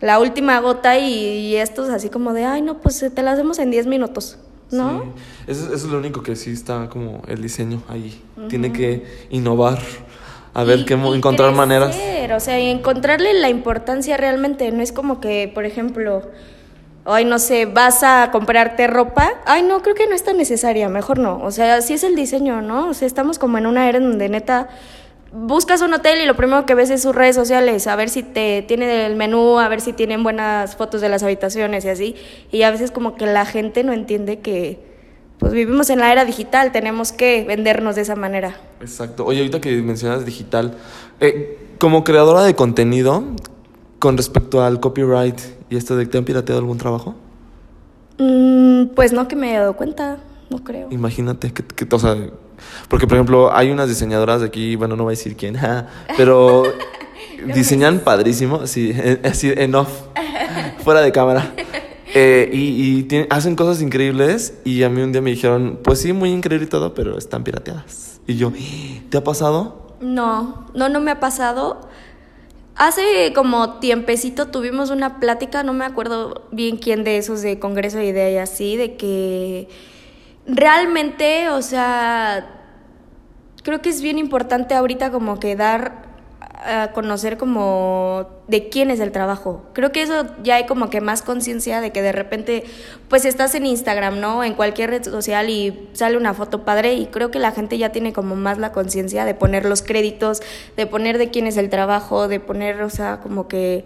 la 0.00 0.18
última 0.20 0.58
gota 0.60 0.98
y, 0.98 1.12
y 1.14 1.56
esto 1.56 1.84
es 1.84 1.90
así 1.90 2.08
como 2.08 2.32
de, 2.32 2.44
ay, 2.44 2.62
no, 2.62 2.78
pues 2.78 3.04
te 3.14 3.22
la 3.22 3.32
hacemos 3.32 3.58
en 3.58 3.70
10 3.70 3.86
minutos. 3.86 4.38
¿no? 4.70 5.02
Sí. 5.02 5.52
Eso, 5.52 5.66
eso 5.66 5.74
es 5.74 5.84
lo 5.84 5.98
único 5.98 6.22
que 6.24 6.34
sí 6.34 6.50
está 6.50 6.88
como 6.88 7.22
el 7.28 7.40
diseño 7.40 7.82
ahí. 7.88 8.20
Tiene 8.48 8.72
que 8.72 9.04
innovar, 9.30 9.78
a 10.54 10.64
ver 10.64 10.80
Y- 10.80 10.84
qué 10.84 10.94
y 10.94 11.14
encontrar 11.16 11.52
maneras. 11.52 11.94
crecer, 11.94 12.32
O 12.32 12.40
sea, 12.40 12.58
y 12.60 12.68
encontrarle 12.70 13.32
la 13.34 13.48
importancia 13.48 14.16
realmente. 14.16 14.70
No 14.72 14.82
es 14.82 14.90
como 14.92 15.20
que, 15.20 15.50
por 15.54 15.64
ejemplo, 15.66 16.22
ay, 17.04 17.24
no 17.24 17.38
sé, 17.38 17.66
vas 17.66 18.02
a 18.02 18.30
comprarte 18.32 18.88
ropa. 18.88 19.30
Ay, 19.46 19.62
no, 19.62 19.82
creo 19.82 19.94
que 19.94 20.08
no 20.08 20.16
es 20.16 20.24
tan 20.24 20.36
necesaria, 20.36 20.88
mejor 20.88 21.18
no. 21.20 21.40
O 21.44 21.52
sea, 21.52 21.80
sí 21.80 21.94
es 21.94 22.02
el 22.02 22.16
diseño, 22.16 22.60
¿no? 22.60 22.88
O 22.88 22.94
sea, 22.94 23.06
estamos 23.06 23.38
como 23.38 23.58
en 23.58 23.66
una 23.66 23.88
era 23.88 24.00
donde 24.00 24.28
neta 24.28 24.68
buscas 25.38 25.82
un 25.82 25.92
hotel 25.92 26.20
y 26.22 26.26
lo 26.26 26.34
primero 26.34 26.64
que 26.66 26.74
ves 26.74 26.88
es 26.90 27.02
sus 27.02 27.14
redes 27.14 27.36
sociales, 27.36 27.86
a 27.86 27.94
ver 27.96 28.08
si 28.08 28.22
te 28.22 28.62
tiene 28.66 29.06
el 29.06 29.16
menú, 29.16 29.58
a 29.58 29.68
ver 29.68 29.80
si 29.80 29.92
tienen 29.92 30.22
buenas 30.22 30.76
fotos 30.76 31.00
de 31.00 31.08
las 31.10 31.22
habitaciones 31.22 31.84
y 31.84 31.88
así. 31.90 32.16
Y 32.50 32.62
a 32.62 32.70
veces 32.70 32.90
como 32.90 33.14
que 33.16 33.26
la 33.26 33.44
gente 33.44 33.84
no 33.84 33.92
entiende 33.92 34.38
que 34.40 34.80
pues 35.38 35.52
vivimos 35.52 35.90
en 35.90 35.98
la 35.98 36.10
era 36.10 36.24
digital, 36.24 36.72
tenemos 36.72 37.12
que 37.12 37.44
vendernos 37.44 37.94
de 37.96 38.02
esa 38.02 38.16
manera. 38.16 38.56
Exacto. 38.80 39.26
Oye, 39.26 39.40
ahorita 39.40 39.60
que 39.60 39.70
mencionas 39.82 40.24
digital, 40.24 40.74
eh, 41.20 41.58
como 41.78 42.04
creadora 42.04 42.42
de 42.42 42.54
contenido, 42.54 43.22
con 43.98 44.16
respecto 44.16 44.62
al 44.62 44.80
copyright 44.80 45.38
y 45.68 45.76
esto 45.76 45.94
de 45.96 46.04
que 46.06 46.10
te 46.12 46.18
han 46.18 46.24
pirateado 46.24 46.58
algún 46.60 46.78
trabajo, 46.78 47.14
Mm, 48.18 48.86
pues 48.94 49.12
no 49.12 49.28
que 49.28 49.36
me 49.36 49.50
haya 49.50 49.60
dado 49.60 49.76
cuenta, 49.76 50.16
no 50.48 50.64
creo. 50.64 50.88
imagínate 50.90 51.52
que, 51.52 51.62
que- 51.62 51.94
o 51.94 51.98
sea, 51.98 52.16
porque 52.88 53.06
por 53.06 53.16
ejemplo 53.16 53.54
hay 53.54 53.70
unas 53.70 53.88
diseñadoras 53.88 54.40
de 54.40 54.46
aquí, 54.46 54.76
bueno, 54.76 54.96
no 54.96 55.04
voy 55.04 55.12
a 55.12 55.16
decir 55.16 55.36
quién, 55.36 55.56
pero 56.16 56.64
diseñan 57.54 58.00
padrísimo, 58.00 58.66
sí, 58.66 58.94
así 59.24 59.52
en 59.56 59.74
off, 59.74 59.90
fuera 60.84 61.00
de 61.00 61.12
cámara. 61.12 61.52
Eh, 62.18 62.48
y 62.52 62.98
y 62.98 63.02
tienen- 63.02 63.26
hacen 63.30 63.56
cosas 63.56 63.82
increíbles 63.82 64.54
y 64.64 64.84
a 64.84 64.88
mí 64.88 65.02
un 65.02 65.12
día 65.12 65.20
me 65.20 65.30
dijeron, 65.30 65.80
pues 65.84 66.00
sí, 66.00 66.12
muy 66.14 66.30
increíble 66.30 66.66
y 66.66 66.68
todo, 66.70 66.94
pero 66.94 67.18
están 67.18 67.44
pirateadas. 67.44 68.20
Y 68.26 68.36
yo, 68.36 68.52
¿te 69.10 69.18
ha 69.18 69.24
pasado? 69.24 69.94
No, 70.00 70.66
no, 70.74 70.88
no 70.88 71.00
me 71.00 71.10
ha 71.10 71.20
pasado. 71.20 71.80
Hace 72.74 73.32
como 73.34 73.78
tiempecito 73.80 74.46
tuvimos 74.48 74.90
una 74.90 75.18
plática, 75.20 75.62
no 75.62 75.72
me 75.72 75.84
acuerdo 75.84 76.42
bien 76.52 76.76
quién 76.76 77.04
de 77.04 77.18
esos 77.18 77.42
de 77.42 77.58
Congreso 77.58 77.98
de 77.98 78.06
Idea 78.06 78.30
y 78.30 78.36
así, 78.36 78.76
de 78.76 78.96
que 78.96 79.68
realmente, 80.46 81.50
o 81.50 81.62
sea, 81.62 82.46
creo 83.62 83.82
que 83.82 83.88
es 83.88 84.02
bien 84.02 84.18
importante 84.18 84.74
ahorita 84.74 85.10
como 85.10 85.40
que 85.40 85.56
dar 85.56 86.06
a 86.66 86.92
conocer 86.92 87.36
como 87.36 88.26
de 88.48 88.68
quién 88.68 88.90
es 88.90 88.98
el 88.98 89.12
trabajo. 89.12 89.62
Creo 89.72 89.92
que 89.92 90.02
eso 90.02 90.26
ya 90.42 90.56
hay 90.56 90.66
como 90.66 90.90
que 90.90 91.00
más 91.00 91.22
conciencia 91.22 91.80
de 91.80 91.92
que 91.92 92.02
de 92.02 92.12
repente 92.12 92.64
pues 93.08 93.24
estás 93.24 93.54
en 93.54 93.66
Instagram, 93.66 94.20
¿no? 94.20 94.42
En 94.42 94.54
cualquier 94.54 94.90
red 94.90 95.04
social 95.04 95.48
y 95.48 95.88
sale 95.92 96.16
una 96.16 96.34
foto 96.34 96.64
padre 96.64 96.94
y 96.94 97.06
creo 97.06 97.30
que 97.30 97.38
la 97.38 97.52
gente 97.52 97.78
ya 97.78 97.92
tiene 97.92 98.12
como 98.12 98.36
más 98.36 98.58
la 98.58 98.72
conciencia 98.72 99.24
de 99.24 99.34
poner 99.34 99.64
los 99.64 99.82
créditos, 99.82 100.42
de 100.76 100.86
poner 100.86 101.18
de 101.18 101.30
quién 101.30 101.46
es 101.46 101.56
el 101.56 101.70
trabajo, 101.70 102.26
de 102.26 102.40
poner, 102.40 102.82
o 102.82 102.90
sea, 102.90 103.20
como 103.20 103.48
que 103.48 103.84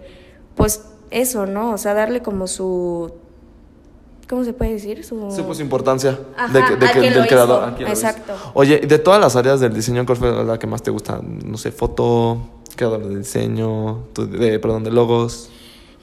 pues 0.55 0.85
eso, 1.11 1.45
¿no? 1.45 1.71
O 1.71 1.77
sea, 1.77 1.93
darle 1.93 2.21
como 2.21 2.47
su 2.47 3.20
¿cómo 4.31 4.43
se 4.43 4.53
puede 4.53 4.71
decir? 4.73 5.03
Su 5.03 5.29
Sí, 5.35 5.43
pues 5.45 5.59
importancia 5.59 6.17
Ajá, 6.35 6.51
de, 6.51 6.65
que- 6.65 6.75
de 6.77 6.85
a 6.87 6.91
que- 6.91 6.99
quien 7.01 7.13
del 7.13 7.27
creador. 7.27 7.69
lo 7.73 7.77
hizo. 7.81 7.87
Exacto. 7.87 8.33
Oye, 8.55 8.79
de 8.79 8.97
todas 8.97 9.21
las 9.21 9.35
áreas 9.35 9.59
del 9.59 9.73
diseño, 9.75 10.03
¿cuál 10.07 10.17
fue 10.17 10.43
la 10.43 10.57
que 10.57 10.65
más 10.65 10.81
te 10.81 10.89
gusta? 10.89 11.19
No 11.21 11.57
sé, 11.59 11.71
foto, 11.71 12.39
creador 12.75 13.05
de 13.07 13.19
diseño, 13.19 14.07
de, 14.15 14.57
perdón, 14.57 14.83
de 14.83 14.89
logos. 14.91 15.49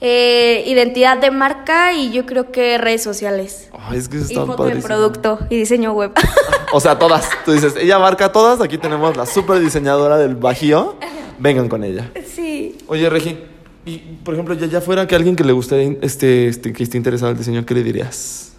Eh, 0.01 0.63
identidad 0.65 1.17
de 1.17 1.29
marca 1.29 1.91
y 1.93 2.11
yo 2.13 2.25
creo 2.25 2.51
que 2.53 2.77
redes 2.77 3.03
sociales. 3.03 3.69
Ay, 3.77 3.97
es 3.97 4.07
que 4.07 4.15
eso 4.17 4.27
Y 4.29 4.29
está 4.33 4.45
foto 4.45 4.63
de 4.63 4.69
padrísimo. 4.69 4.87
producto 4.87 5.39
y 5.49 5.57
diseño 5.57 5.91
web. 5.91 6.11
O 6.71 6.79
sea, 6.79 6.99
todas. 6.99 7.27
Tú 7.45 7.51
dices, 7.51 7.73
ella 7.77 7.97
marca 7.97 8.31
todas. 8.31 8.61
Aquí 8.61 8.77
tenemos 8.77 9.17
la 9.17 9.25
super 9.25 9.59
diseñadora 9.59 10.17
del 10.17 10.35
Bajío. 10.35 10.97
Vengan 11.39 11.67
con 11.67 11.83
ella. 11.83 12.11
sí. 12.35 12.77
Oye, 12.85 13.09
Regi, 13.09 13.39
y 13.85 13.97
por 14.23 14.33
ejemplo, 14.33 14.53
ya, 14.55 14.67
ya 14.67 14.81
fuera 14.81 15.07
que 15.07 15.15
alguien 15.15 15.35
que 15.35 15.43
le 15.43 15.53
gustaría, 15.53 15.95
este, 16.01 16.47
este, 16.47 16.73
que 16.73 16.83
esté 16.83 16.97
interesado 16.97 17.31
en 17.31 17.37
el 17.37 17.39
diseño, 17.39 17.65
¿qué 17.65 17.73
le 17.73 17.83
dirías? 17.83 18.53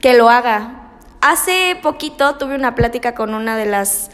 Que 0.00 0.16
lo 0.16 0.28
haga. 0.28 0.92
Hace 1.20 1.76
poquito 1.82 2.36
tuve 2.36 2.54
una 2.54 2.74
plática 2.74 3.14
con 3.14 3.34
una 3.34 3.56
de 3.56 3.66
las 3.66 4.10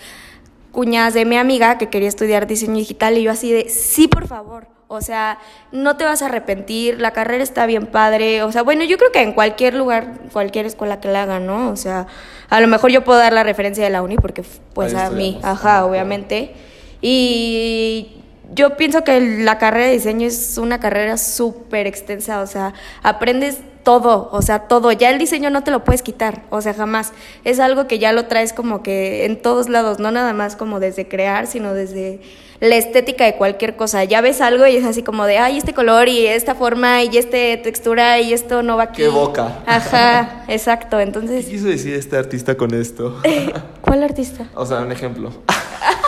cuñadas 0.70 1.14
de 1.14 1.24
mi 1.24 1.36
amiga 1.36 1.76
que 1.76 1.90
quería 1.90 2.08
estudiar 2.08 2.46
diseño 2.46 2.76
digital 2.76 3.18
y 3.18 3.22
yo 3.22 3.30
así 3.30 3.52
de, 3.52 3.68
sí, 3.68 4.08
por 4.08 4.26
favor. 4.26 4.66
O 4.88 5.00
sea, 5.00 5.38
no 5.70 5.96
te 5.96 6.04
vas 6.04 6.20
a 6.20 6.26
arrepentir, 6.26 7.00
la 7.00 7.12
carrera 7.12 7.42
está 7.42 7.64
bien 7.64 7.86
padre. 7.86 8.42
O 8.42 8.52
sea, 8.52 8.62
bueno, 8.62 8.84
yo 8.84 8.98
creo 8.98 9.10
que 9.10 9.22
en 9.22 9.32
cualquier 9.32 9.74
lugar, 9.74 10.20
cualquier 10.32 10.66
escuela 10.66 11.00
que 11.00 11.08
la 11.08 11.22
hagan, 11.22 11.46
¿no? 11.46 11.70
O 11.70 11.76
sea, 11.76 12.06
a 12.50 12.60
lo 12.60 12.68
mejor 12.68 12.90
yo 12.90 13.02
puedo 13.02 13.18
dar 13.18 13.32
la 13.32 13.42
referencia 13.42 13.82
de 13.84 13.90
la 13.90 14.02
uni 14.02 14.16
porque 14.16 14.44
pues 14.74 14.94
Ahí 14.94 15.06
a 15.06 15.10
mí, 15.10 15.40
ajá, 15.42 15.86
obviamente. 15.86 16.54
Y 17.00 18.21
yo 18.54 18.76
pienso 18.76 19.04
que 19.04 19.20
la 19.20 19.58
carrera 19.58 19.86
de 19.86 19.92
diseño 19.92 20.26
es 20.26 20.58
una 20.58 20.78
carrera 20.78 21.16
súper 21.16 21.86
extensa, 21.86 22.40
o 22.40 22.46
sea, 22.46 22.74
aprendes 23.02 23.58
todo, 23.82 24.28
o 24.32 24.42
sea, 24.42 24.60
todo. 24.60 24.92
Ya 24.92 25.10
el 25.10 25.18
diseño 25.18 25.50
no 25.50 25.64
te 25.64 25.70
lo 25.70 25.84
puedes 25.84 26.02
quitar, 26.02 26.42
o 26.50 26.60
sea, 26.60 26.74
jamás. 26.74 27.12
Es 27.44 27.60
algo 27.60 27.86
que 27.86 27.98
ya 27.98 28.12
lo 28.12 28.26
traes 28.26 28.52
como 28.52 28.82
que 28.82 29.24
en 29.24 29.40
todos 29.40 29.68
lados, 29.68 29.98
no 29.98 30.10
nada 30.10 30.32
más 30.32 30.56
como 30.56 30.80
desde 30.80 31.08
crear, 31.08 31.46
sino 31.46 31.74
desde 31.74 32.20
la 32.60 32.76
estética 32.76 33.24
de 33.24 33.34
cualquier 33.34 33.74
cosa. 33.74 34.04
Ya 34.04 34.20
ves 34.20 34.40
algo 34.40 34.66
y 34.66 34.76
es 34.76 34.84
así 34.84 35.02
como 35.02 35.24
de, 35.26 35.38
ay, 35.38 35.58
este 35.58 35.74
color 35.74 36.08
y 36.08 36.26
esta 36.26 36.54
forma 36.54 37.02
y 37.02 37.16
esta 37.16 37.62
textura 37.62 38.20
y 38.20 38.32
esto 38.32 38.62
no 38.62 38.76
va 38.76 38.84
aquí. 38.84 39.02
Qué 39.02 39.08
boca. 39.08 39.62
Ajá, 39.66 40.44
exacto. 40.48 40.98
¿Qué 40.98 41.02
Entonces, 41.02 41.46
quiso 41.46 41.66
decir 41.66 41.94
este 41.94 42.16
artista 42.16 42.56
con 42.56 42.72
esto? 42.74 43.20
¿cuál 43.80 44.04
artista? 44.04 44.46
o 44.54 44.64
sea, 44.64 44.78
un 44.80 44.92
ejemplo. 44.92 45.32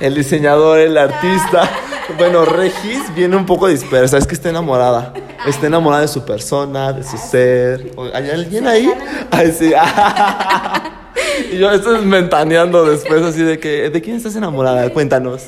el 0.00 0.14
diseñador, 0.14 0.78
el 0.78 0.96
artista. 0.96 1.70
Bueno, 2.18 2.44
Regis 2.44 3.14
viene 3.14 3.36
un 3.36 3.46
poco 3.46 3.66
dispersa, 3.66 4.18
es 4.18 4.26
que 4.26 4.34
está 4.34 4.50
enamorada. 4.50 5.12
Está 5.46 5.66
enamorada 5.66 6.02
de 6.02 6.08
su 6.08 6.24
persona, 6.24 6.92
de 6.92 7.02
su 7.02 7.16
ser. 7.16 7.92
¿Hay 8.14 8.30
alguien 8.30 8.66
ahí? 8.66 8.92
Ay, 9.30 9.52
sí. 9.52 9.72
y 11.52 11.58
yo 11.58 11.70
estoy 11.70 12.04
mentaneando 12.04 12.84
después 12.84 13.22
así 13.22 13.42
de 13.42 13.58
que, 13.58 13.90
¿de 13.90 14.02
quién 14.02 14.16
estás 14.16 14.36
enamorada? 14.36 14.88
Cuéntanos. 14.90 15.42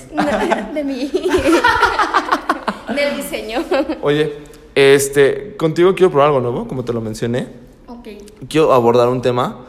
De 0.74 0.84
mí. 0.84 1.10
Del 2.94 3.16
diseño. 3.16 3.64
Oye, 4.02 4.34
este, 4.74 5.56
contigo 5.56 5.94
quiero 5.94 6.10
probar 6.10 6.28
algo 6.28 6.40
nuevo, 6.40 6.68
como 6.68 6.84
te 6.84 6.92
lo 6.92 7.00
mencioné. 7.00 7.46
Ok. 7.86 8.08
Quiero 8.48 8.72
abordar 8.72 9.08
un 9.08 9.22
tema. 9.22 9.64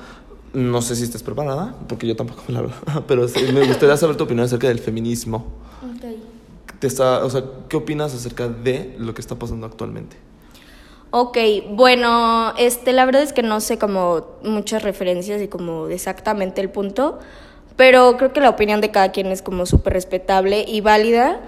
No 0.53 0.81
sé 0.81 0.95
si 0.95 1.03
estés 1.03 1.23
preparada, 1.23 1.75
porque 1.87 2.07
yo 2.07 2.15
tampoco 2.15 2.41
me 2.47 2.53
la 2.53 2.59
hablo. 2.59 2.71
Pero 3.07 3.27
sí, 3.27 3.39
me 3.53 3.65
gustaría 3.65 3.95
saber 3.97 4.15
tu 4.15 4.23
opinión 4.23 4.45
acerca 4.45 4.67
del 4.67 4.79
feminismo. 4.79 5.47
Ok. 5.83 6.05
Te 6.79 6.87
está, 6.87 7.23
o 7.25 7.29
sea, 7.29 7.43
¿qué 7.67 7.77
opinas 7.77 8.13
acerca 8.13 8.47
de 8.47 8.95
lo 8.97 9.13
que 9.13 9.21
está 9.21 9.35
pasando 9.35 9.65
actualmente? 9.67 10.17
Ok, 11.11 11.37
bueno, 11.71 12.53
este, 12.57 12.93
la 12.93 13.03
verdad 13.03 13.23
es 13.23 13.33
que 13.33 13.41
no 13.41 13.61
sé 13.61 13.79
como 13.79 14.27
muchas 14.43 14.83
referencias 14.83 15.41
y 15.41 15.47
como 15.47 15.87
exactamente 15.87 16.61
el 16.61 16.69
punto, 16.69 17.17
pero 17.75 18.15
creo 18.17 18.31
que 18.31 18.41
la 18.41 18.49
opinión 18.49 18.79
de 18.79 18.91
cada 18.91 19.11
quien 19.11 19.27
es 19.27 19.41
como 19.41 19.65
súper 19.65 19.93
respetable 19.93 20.65
y 20.67 20.81
válida. 20.81 21.39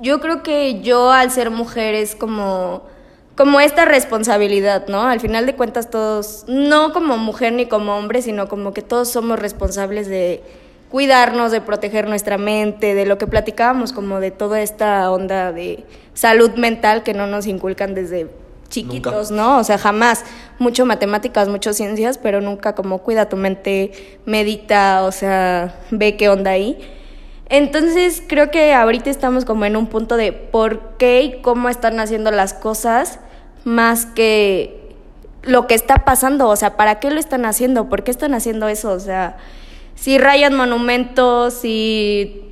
Yo 0.00 0.20
creo 0.20 0.44
que 0.44 0.80
yo 0.82 1.10
al 1.10 1.32
ser 1.32 1.50
mujer 1.50 1.96
es 1.96 2.14
como, 2.14 2.82
como 3.40 3.58
esta 3.58 3.86
responsabilidad, 3.86 4.88
¿no? 4.88 5.00
Al 5.00 5.18
final 5.18 5.46
de 5.46 5.54
cuentas 5.54 5.88
todos, 5.88 6.44
no 6.46 6.92
como 6.92 7.16
mujer 7.16 7.54
ni 7.54 7.64
como 7.64 7.96
hombre, 7.96 8.20
sino 8.20 8.48
como 8.48 8.74
que 8.74 8.82
todos 8.82 9.08
somos 9.08 9.38
responsables 9.38 10.08
de 10.08 10.42
cuidarnos, 10.90 11.50
de 11.50 11.62
proteger 11.62 12.06
nuestra 12.06 12.36
mente, 12.36 12.94
de 12.94 13.06
lo 13.06 13.16
que 13.16 13.26
platicábamos, 13.26 13.94
como 13.94 14.20
de 14.20 14.30
toda 14.30 14.60
esta 14.60 15.10
onda 15.10 15.52
de 15.52 15.86
salud 16.12 16.50
mental 16.56 17.02
que 17.02 17.14
no 17.14 17.26
nos 17.26 17.46
inculcan 17.46 17.94
desde 17.94 18.28
chiquitos, 18.68 19.30
¿no? 19.30 19.56
O 19.56 19.64
sea, 19.64 19.78
jamás. 19.78 20.22
Mucho 20.58 20.84
matemáticas, 20.84 21.48
mucho 21.48 21.72
ciencias, 21.72 22.18
pero 22.18 22.42
nunca 22.42 22.74
como 22.74 22.98
cuida 22.98 23.30
tu 23.30 23.38
mente, 23.38 24.18
medita, 24.26 25.02
o 25.04 25.12
sea, 25.12 25.80
ve 25.90 26.18
qué 26.18 26.28
onda 26.28 26.50
ahí. 26.50 26.76
Entonces 27.48 28.22
creo 28.28 28.50
que 28.50 28.74
ahorita 28.74 29.08
estamos 29.08 29.46
como 29.46 29.64
en 29.64 29.76
un 29.76 29.86
punto 29.86 30.18
de 30.18 30.34
por 30.34 30.98
qué 30.98 31.22
y 31.22 31.40
cómo 31.40 31.70
están 31.70 32.00
haciendo 32.00 32.30
las 32.30 32.52
cosas 32.52 33.18
más 33.64 34.06
que 34.06 34.80
lo 35.42 35.66
que 35.66 35.74
está 35.74 36.04
pasando, 36.04 36.48
o 36.48 36.56
sea, 36.56 36.76
¿para 36.76 37.00
qué 37.00 37.10
lo 37.10 37.18
están 37.18 37.44
haciendo? 37.44 37.88
¿Por 37.88 38.04
qué 38.04 38.10
están 38.10 38.34
haciendo 38.34 38.68
eso? 38.68 38.92
O 38.92 39.00
sea, 39.00 39.36
si 39.94 40.18
rayan 40.18 40.54
monumentos, 40.54 41.54
si 41.54 42.42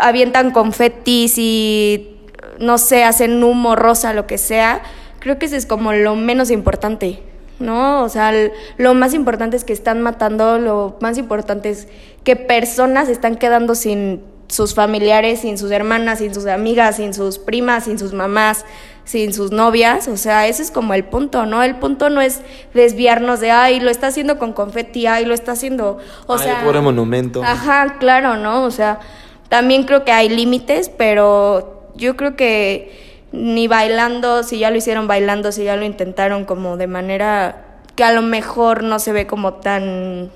avientan 0.00 0.50
confetis, 0.50 1.34
si 1.34 2.16
no 2.58 2.78
sé, 2.78 3.04
hacen 3.04 3.42
humo 3.42 3.76
rosa, 3.76 4.12
lo 4.12 4.26
que 4.26 4.38
sea, 4.38 4.82
creo 5.18 5.38
que 5.38 5.46
eso 5.46 5.56
es 5.56 5.66
como 5.66 5.92
lo 5.92 6.16
menos 6.16 6.50
importante, 6.50 7.22
¿no? 7.58 8.02
O 8.02 8.08
sea, 8.08 8.32
lo 8.76 8.94
más 8.94 9.14
importante 9.14 9.56
es 9.56 9.64
que 9.64 9.72
están 9.72 10.02
matando, 10.02 10.58
lo 10.58 10.96
más 11.00 11.18
importante 11.18 11.70
es 11.70 11.88
que 12.24 12.36
personas 12.36 13.08
están 13.08 13.36
quedando 13.36 13.74
sin, 13.74 14.22
sus 14.52 14.74
familiares, 14.74 15.40
sin 15.40 15.56
sus 15.56 15.70
hermanas, 15.70 16.18
sin 16.18 16.34
sus 16.34 16.44
amigas, 16.44 16.96
sin 16.96 17.14
sus 17.14 17.38
primas, 17.38 17.84
sin 17.84 17.98
sus 17.98 18.12
mamás, 18.12 18.66
sin 19.04 19.32
sus 19.32 19.50
novias. 19.50 20.08
O 20.08 20.18
sea, 20.18 20.46
ese 20.46 20.62
es 20.62 20.70
como 20.70 20.92
el 20.92 21.04
punto, 21.04 21.46
¿no? 21.46 21.62
El 21.62 21.76
punto 21.76 22.10
no 22.10 22.20
es 22.20 22.42
desviarnos 22.74 23.40
de, 23.40 23.50
ay, 23.50 23.80
lo 23.80 23.90
está 23.90 24.08
haciendo 24.08 24.38
con 24.38 24.52
confeti, 24.52 25.06
ay, 25.06 25.24
lo 25.24 25.32
está 25.32 25.52
haciendo. 25.52 25.96
O 26.26 26.34
Ay, 26.34 26.40
sea. 26.40 26.64
pobre 26.64 26.82
monumento. 26.82 27.42
Ajá, 27.42 27.96
claro, 27.98 28.36
¿no? 28.36 28.64
O 28.64 28.70
sea, 28.70 29.00
también 29.48 29.84
creo 29.84 30.04
que 30.04 30.12
hay 30.12 30.28
límites, 30.28 30.90
pero 30.90 31.88
yo 31.94 32.14
creo 32.16 32.36
que 32.36 33.24
ni 33.32 33.68
bailando, 33.68 34.42
si 34.42 34.58
ya 34.58 34.70
lo 34.70 34.76
hicieron 34.76 35.06
bailando, 35.06 35.50
si 35.50 35.64
ya 35.64 35.76
lo 35.76 35.86
intentaron 35.86 36.44
como 36.44 36.76
de 36.76 36.88
manera 36.88 37.80
que 37.96 38.04
a 38.04 38.12
lo 38.12 38.20
mejor 38.20 38.82
no 38.82 38.98
se 38.98 39.12
ve 39.12 39.26
como 39.26 39.54
tan 39.54 40.30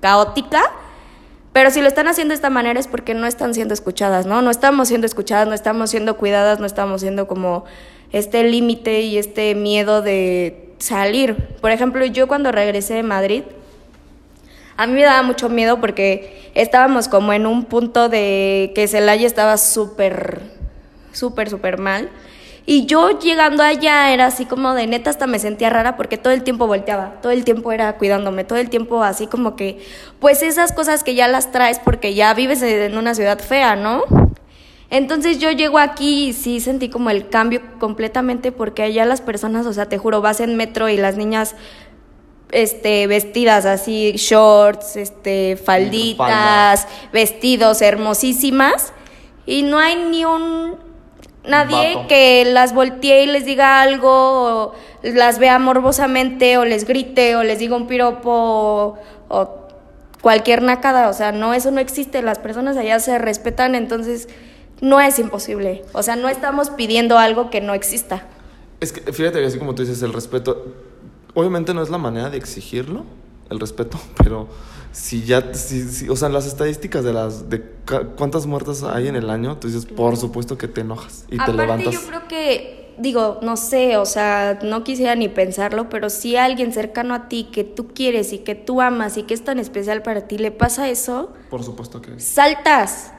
caótica, 0.00 0.62
pero 1.52 1.70
si 1.70 1.82
lo 1.82 1.88
están 1.88 2.08
haciendo 2.08 2.32
de 2.32 2.36
esta 2.36 2.50
manera 2.50 2.80
es 2.80 2.86
porque 2.86 3.14
no 3.14 3.26
están 3.26 3.54
siendo 3.54 3.74
escuchadas, 3.74 4.24
¿no? 4.26 4.40
No 4.40 4.50
estamos 4.50 4.88
siendo 4.88 5.06
escuchadas, 5.06 5.46
no 5.46 5.54
estamos 5.54 5.90
siendo 5.90 6.16
cuidadas, 6.16 6.60
no 6.60 6.66
estamos 6.66 7.02
siendo 7.02 7.26
como 7.26 7.64
este 8.12 8.44
límite 8.44 9.02
y 9.02 9.18
este 9.18 9.54
miedo 9.54 10.00
de 10.02 10.72
salir. 10.78 11.36
Por 11.60 11.70
ejemplo, 11.70 12.04
yo 12.06 12.26
cuando 12.26 12.52
regresé 12.52 12.94
de 12.94 13.02
Madrid, 13.02 13.42
a 14.76 14.86
mí 14.86 14.94
me 14.94 15.02
daba 15.02 15.22
mucho 15.22 15.48
miedo 15.48 15.80
porque 15.80 16.50
estábamos 16.54 17.08
como 17.08 17.32
en 17.32 17.46
un 17.46 17.64
punto 17.64 18.08
de 18.08 18.72
que 18.74 18.88
Celaya 18.88 19.26
estaba 19.26 19.58
súper, 19.58 20.40
súper, 21.12 21.50
súper 21.50 21.78
mal. 21.78 22.10
Y 22.64 22.86
yo 22.86 23.18
llegando 23.18 23.62
allá 23.62 24.12
era 24.12 24.26
así 24.26 24.44
como 24.44 24.74
de 24.74 24.86
neta 24.86 25.10
hasta 25.10 25.26
me 25.26 25.40
sentía 25.40 25.68
rara 25.68 25.96
porque 25.96 26.16
todo 26.16 26.32
el 26.32 26.44
tiempo 26.44 26.66
volteaba, 26.66 27.14
todo 27.20 27.32
el 27.32 27.44
tiempo 27.44 27.72
era 27.72 27.96
cuidándome, 27.98 28.44
todo 28.44 28.58
el 28.58 28.70
tiempo 28.70 29.02
así 29.02 29.26
como 29.26 29.56
que, 29.56 29.84
pues 30.20 30.42
esas 30.42 30.72
cosas 30.72 31.02
que 31.02 31.14
ya 31.14 31.26
las 31.26 31.50
traes 31.50 31.80
porque 31.80 32.14
ya 32.14 32.32
vives 32.34 32.62
en 32.62 32.96
una 32.96 33.14
ciudad 33.14 33.40
fea, 33.40 33.74
¿no? 33.74 34.04
Entonces 34.90 35.38
yo 35.38 35.50
llego 35.50 35.78
aquí 35.78 36.28
y 36.28 36.32
sí 36.34 36.60
sentí 36.60 36.88
como 36.88 37.10
el 37.10 37.28
cambio 37.30 37.62
completamente 37.80 38.52
porque 38.52 38.82
allá 38.82 39.06
las 39.06 39.22
personas, 39.22 39.66
o 39.66 39.72
sea, 39.72 39.86
te 39.86 39.98
juro, 39.98 40.20
vas 40.20 40.40
en 40.40 40.54
metro 40.56 40.88
y 40.88 40.98
las 40.98 41.16
niñas 41.16 41.56
este 42.52 43.06
vestidas 43.06 43.64
así 43.64 44.12
shorts, 44.12 44.96
este 44.96 45.56
falditas, 45.56 46.86
vestidos 47.12 47.82
hermosísimas 47.82 48.92
y 49.46 49.62
no 49.62 49.78
hay 49.78 49.96
ni 49.96 50.24
un 50.24 50.91
nadie 51.46 51.96
Vato. 51.96 52.08
que 52.08 52.44
las 52.44 52.74
voltee 52.74 53.24
y 53.24 53.26
les 53.26 53.44
diga 53.44 53.82
algo 53.82 54.10
o 54.10 54.74
las 55.02 55.38
vea 55.38 55.58
morbosamente 55.58 56.58
o 56.58 56.64
les 56.64 56.86
grite 56.86 57.36
o 57.36 57.42
les 57.42 57.58
diga 57.58 57.76
un 57.76 57.86
piropo 57.86 58.30
o, 58.30 58.98
o 59.28 59.62
cualquier 60.20 60.62
nacada, 60.62 61.08
o 61.08 61.12
sea, 61.12 61.32
no 61.32 61.52
eso 61.52 61.70
no 61.70 61.80
existe, 61.80 62.22
las 62.22 62.38
personas 62.38 62.76
allá 62.76 63.00
se 63.00 63.18
respetan, 63.18 63.74
entonces 63.74 64.28
no 64.80 65.00
es 65.00 65.18
imposible. 65.18 65.82
O 65.92 66.02
sea, 66.02 66.16
no 66.16 66.28
estamos 66.28 66.70
pidiendo 66.70 67.18
algo 67.18 67.50
que 67.50 67.60
no 67.60 67.74
exista. 67.74 68.24
Es 68.80 68.92
que 68.92 69.12
fíjate 69.12 69.40
que 69.40 69.46
así 69.46 69.58
como 69.58 69.74
tú 69.74 69.82
dices, 69.82 70.02
el 70.02 70.12
respeto, 70.12 70.66
obviamente 71.34 71.74
no 71.74 71.82
es 71.82 71.90
la 71.90 71.98
manera 71.98 72.30
de 72.30 72.36
exigirlo, 72.36 73.04
el 73.52 73.60
respeto, 73.60 73.98
pero 74.16 74.48
si 74.92 75.22
ya, 75.24 75.54
si, 75.54 75.88
si- 75.88 76.08
o 76.08 76.16
sea, 76.16 76.28
las 76.28 76.46
estadísticas 76.46 77.04
de 77.04 77.12
las, 77.12 77.48
de 77.48 77.62
cuántas 78.16 78.46
muertas 78.46 78.82
hay 78.82 79.08
en 79.08 79.16
el 79.16 79.30
año, 79.30 79.56
tú 79.58 79.68
dices, 79.68 79.86
por 79.86 80.16
supuesto 80.16 80.58
que 80.58 80.68
te 80.68 80.80
enojas 80.82 81.24
y 81.30 81.38
te 81.38 81.52
levantas. 81.52 81.94
yo 81.94 82.00
creo 82.06 82.28
que, 82.28 82.94
digo, 82.98 83.38
no 83.42 83.56
sé, 83.56 83.96
o 83.96 84.04
sea, 84.04 84.58
no 84.62 84.84
quisiera 84.84 85.14
ni 85.14 85.28
pensarlo, 85.28 85.88
pero 85.88 86.10
si 86.10 86.36
a 86.36 86.44
alguien 86.44 86.72
cercano 86.72 87.14
a 87.14 87.28
ti 87.28 87.48
que 87.52 87.64
tú 87.64 87.88
quieres 87.88 88.32
y 88.34 88.38
que 88.40 88.54
tú 88.54 88.80
amas 88.82 89.16
y 89.16 89.22
que 89.22 89.32
es 89.34 89.42
tan 89.44 89.58
especial 89.58 90.02
para 90.02 90.26
ti 90.28 90.36
le 90.38 90.50
pasa 90.50 90.88
eso, 90.90 91.32
Por 91.48 91.62
supuesto 91.64 92.02
que 92.02 92.18
saltas. 92.20 93.12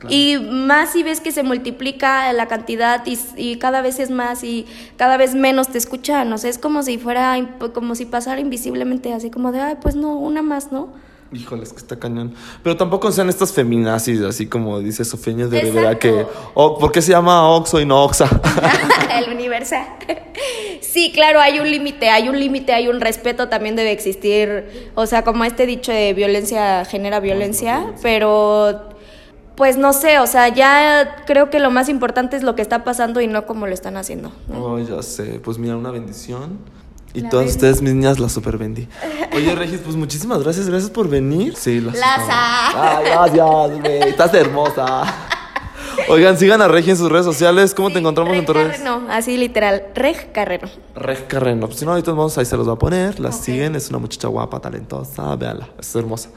Claro. 0.00 0.14
Y 0.14 0.38
más 0.38 0.92
si 0.92 1.02
ves 1.02 1.20
que 1.20 1.30
se 1.30 1.42
multiplica 1.42 2.32
la 2.32 2.48
cantidad 2.48 3.06
y, 3.06 3.18
y 3.36 3.56
cada 3.56 3.82
vez 3.82 4.00
es 4.00 4.10
más 4.10 4.42
y 4.42 4.66
cada 4.96 5.18
vez 5.18 5.34
menos 5.34 5.68
te 5.68 5.78
escuchan. 5.78 6.32
O 6.32 6.38
sea, 6.38 6.48
es 6.48 6.58
como 6.58 6.82
si 6.82 6.96
fuera, 6.98 7.36
como 7.74 7.94
si 7.94 8.06
pasara 8.06 8.40
invisiblemente, 8.40 9.12
así 9.12 9.30
como 9.30 9.52
de, 9.52 9.60
ay, 9.60 9.76
pues 9.80 9.96
no, 9.96 10.16
una 10.16 10.40
más, 10.40 10.72
¿no? 10.72 10.88
Híjole, 11.32 11.62
es 11.62 11.72
que 11.72 11.78
está 11.78 11.96
cañón. 11.96 12.34
Pero 12.64 12.76
tampoco 12.76 13.12
sean 13.12 13.28
estas 13.28 13.52
feminazis, 13.52 14.20
así 14.22 14.46
como 14.48 14.80
dice 14.80 15.04
Sofía 15.04 15.46
de 15.46 15.60
Rivera, 15.60 15.96
que, 15.96 16.26
oh, 16.54 16.76
¿por 16.76 16.90
qué 16.90 17.00
se 17.00 17.12
llama 17.12 17.48
Oxo 17.50 17.80
y 17.80 17.86
no 17.86 18.02
Oxa? 18.02 18.28
el 19.18 19.32
universal. 19.32 19.86
Sí, 20.80 21.12
claro, 21.12 21.38
hay 21.40 21.60
un 21.60 21.70
límite, 21.70 22.08
hay 22.08 22.28
un 22.28 22.40
límite, 22.40 22.72
hay 22.72 22.88
un 22.88 23.00
respeto 23.00 23.48
también 23.48 23.76
debe 23.76 23.92
existir. 23.92 24.90
O 24.96 25.06
sea, 25.06 25.22
como 25.22 25.44
este 25.44 25.64
dicho 25.64 25.92
de 25.92 26.14
violencia 26.14 26.84
genera 26.84 27.20
violencia, 27.20 27.94
pero 28.02 28.88
pues 29.60 29.76
no 29.76 29.92
sé, 29.92 30.18
o 30.20 30.26
sea, 30.26 30.48
ya 30.48 31.16
creo 31.26 31.50
que 31.50 31.58
lo 31.58 31.70
más 31.70 31.90
importante 31.90 32.34
es 32.34 32.42
lo 32.42 32.54
que 32.56 32.62
está 32.62 32.82
pasando 32.82 33.20
y 33.20 33.26
no 33.26 33.44
cómo 33.44 33.66
lo 33.66 33.74
están 33.74 33.98
haciendo. 33.98 34.32
Oh, 34.50 34.78
ya 34.78 35.02
sé. 35.02 35.38
Pues 35.44 35.58
mira, 35.58 35.76
una 35.76 35.90
bendición. 35.90 36.60
Y 37.12 37.20
La 37.20 37.28
todas 37.28 37.50
ustedes, 37.50 37.82
mis 37.82 37.92
niñas, 37.92 38.18
las 38.18 38.32
super 38.32 38.56
bendí. 38.56 38.88
Oye, 39.34 39.54
Regis, 39.54 39.80
pues 39.84 39.96
muchísimas 39.96 40.42
gracias. 40.42 40.66
Gracias 40.66 40.90
por 40.90 41.10
venir. 41.10 41.56
Sí, 41.56 41.78
las 41.78 41.94
Laza. 41.94 42.96
Ay, 42.96 43.04
gracias, 43.04 43.80
güey. 43.82 44.08
Estás 44.08 44.32
hermosa. 44.32 45.02
Oigan, 46.08 46.38
sigan 46.38 46.60
a 46.62 46.68
Regi 46.68 46.90
en 46.90 46.96
sus 46.96 47.10
redes 47.10 47.24
sociales. 47.24 47.74
¿Cómo 47.74 47.90
te 47.90 47.98
encontramos 47.98 48.32
en 48.32 48.38
Reg 48.40 48.46
tus 48.46 48.56
redes? 48.56 48.70
Carreno, 48.78 49.02
así 49.10 49.36
literal, 49.36 49.84
Reg 49.94 50.32
Carrero. 50.32 50.68
Reg 50.94 51.26
Carreno. 51.26 51.66
Pues 51.66 51.78
si 51.78 51.84
no, 51.84 51.92
ahorita 51.92 52.10
vamos, 52.12 52.36
ahí 52.38 52.44
se 52.44 52.56
los 52.56 52.68
va 52.68 52.72
a 52.72 52.78
poner. 52.78 53.20
La 53.20 53.32
siguen. 53.32 53.76
Es 53.76 53.88
una 53.90 53.98
muchacha 53.98 54.28
guapa, 54.28 54.60
talentosa. 54.60 55.34
Véanla. 55.36 55.68
Es 55.78 55.94
hermosa. 55.94 56.30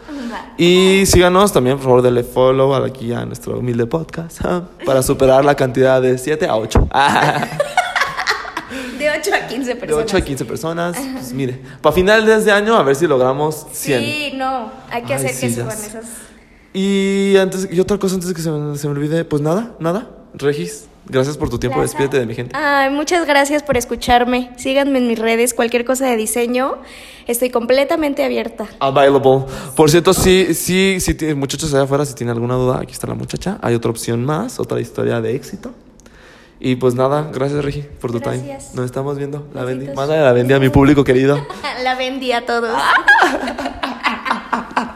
Y 0.57 1.05
síganos 1.05 1.51
también, 1.51 1.77
por 1.77 1.85
favor, 1.85 2.01
denle 2.01 2.23
follow 2.23 2.73
aquí 2.75 3.13
a 3.13 3.25
nuestro 3.25 3.57
humilde 3.59 3.85
podcast 3.85 4.41
para 4.85 5.01
superar 5.01 5.43
la 5.43 5.55
cantidad 5.55 6.01
de 6.01 6.17
7 6.17 6.47
a 6.47 6.55
8. 6.55 6.87
De 8.97 9.09
8 9.09 9.31
a 9.35 9.47
15 9.47 9.67
De 9.69 9.75
personas. 9.75 10.05
8 10.05 10.17
a 10.17 10.21
15 10.21 10.45
personas. 10.45 10.97
Pues 11.13 11.33
mire, 11.33 11.61
para 11.81 11.93
final 11.93 12.25
de 12.25 12.37
este 12.37 12.51
año, 12.51 12.75
a 12.75 12.83
ver 12.83 12.95
si 12.95 13.05
logramos 13.07 13.65
100. 13.71 13.99
Sí, 14.01 14.31
no, 14.35 14.71
hay 14.89 15.03
que 15.03 15.13
Ay, 15.13 15.19
hacer 15.25 15.33
sí, 15.33 15.47
que 15.47 15.53
suban 15.53 15.77
esas. 15.77 16.05
Y 16.73 17.37
antes 17.37 17.67
y 17.71 17.79
otra 17.79 17.97
cosa 17.97 18.15
antes 18.15 18.29
de 18.29 18.35
que 18.35 18.41
se 18.41 18.49
me, 18.49 18.77
se 18.77 18.87
me 18.87 18.93
olvide, 18.93 19.25
pues 19.25 19.41
nada, 19.41 19.75
nada. 19.79 20.09
Regis, 20.33 20.87
gracias 21.05 21.37
por 21.37 21.49
tu 21.49 21.59
tiempo. 21.59 21.77
Plaza. 21.77 21.91
Despídete 21.91 22.19
de 22.19 22.25
mi 22.25 22.33
gente. 22.33 22.55
Ay, 22.55 22.89
muchas 22.89 23.27
gracias 23.27 23.61
por 23.61 23.77
escucharme. 23.77 24.49
Síganme 24.57 24.97
en 24.97 25.07
mis 25.07 25.19
redes, 25.19 25.53
cualquier 25.53 25.85
cosa 25.85 26.07
de 26.07 26.17
diseño. 26.17 26.77
Estoy 27.27 27.51
completamente 27.51 28.23
abierta. 28.23 28.67
Available. 28.79 29.45
Por 29.75 29.91
cierto, 29.91 30.13
sí, 30.13 30.55
sí, 30.55 30.97
sí, 30.99 31.15
muchachos 31.35 31.73
allá 31.73 31.83
afuera, 31.83 32.05
si 32.05 32.15
tienen 32.15 32.33
alguna 32.33 32.55
duda, 32.55 32.79
aquí 32.81 32.93
está 32.93 33.07
la 33.07 33.15
muchacha. 33.15 33.59
Hay 33.61 33.75
otra 33.75 33.91
opción 33.91 34.25
más, 34.25 34.59
otra 34.59 34.81
historia 34.81 35.21
de 35.21 35.35
éxito. 35.35 35.71
Y 36.59 36.77
pues 36.77 36.95
nada, 36.95 37.29
gracias 37.33 37.63
Regi 37.63 37.83
por 37.99 38.11
tu 38.11 38.21
time. 38.21 38.37
Gracias. 38.37 38.73
Nos 38.73 38.85
estamos 38.85 39.17
viendo. 39.17 39.47
La 39.53 39.63
vendí. 39.63 39.85
Besitos. 39.85 39.97
Mándale 39.97 40.23
la 40.23 40.31
vendí 40.31 40.53
a 40.53 40.59
mi 40.59 40.69
público 40.69 41.03
querido. 41.03 41.45
La 41.83 41.95
vendí 41.95 42.31
a 42.31 42.45
todos. 42.45 42.71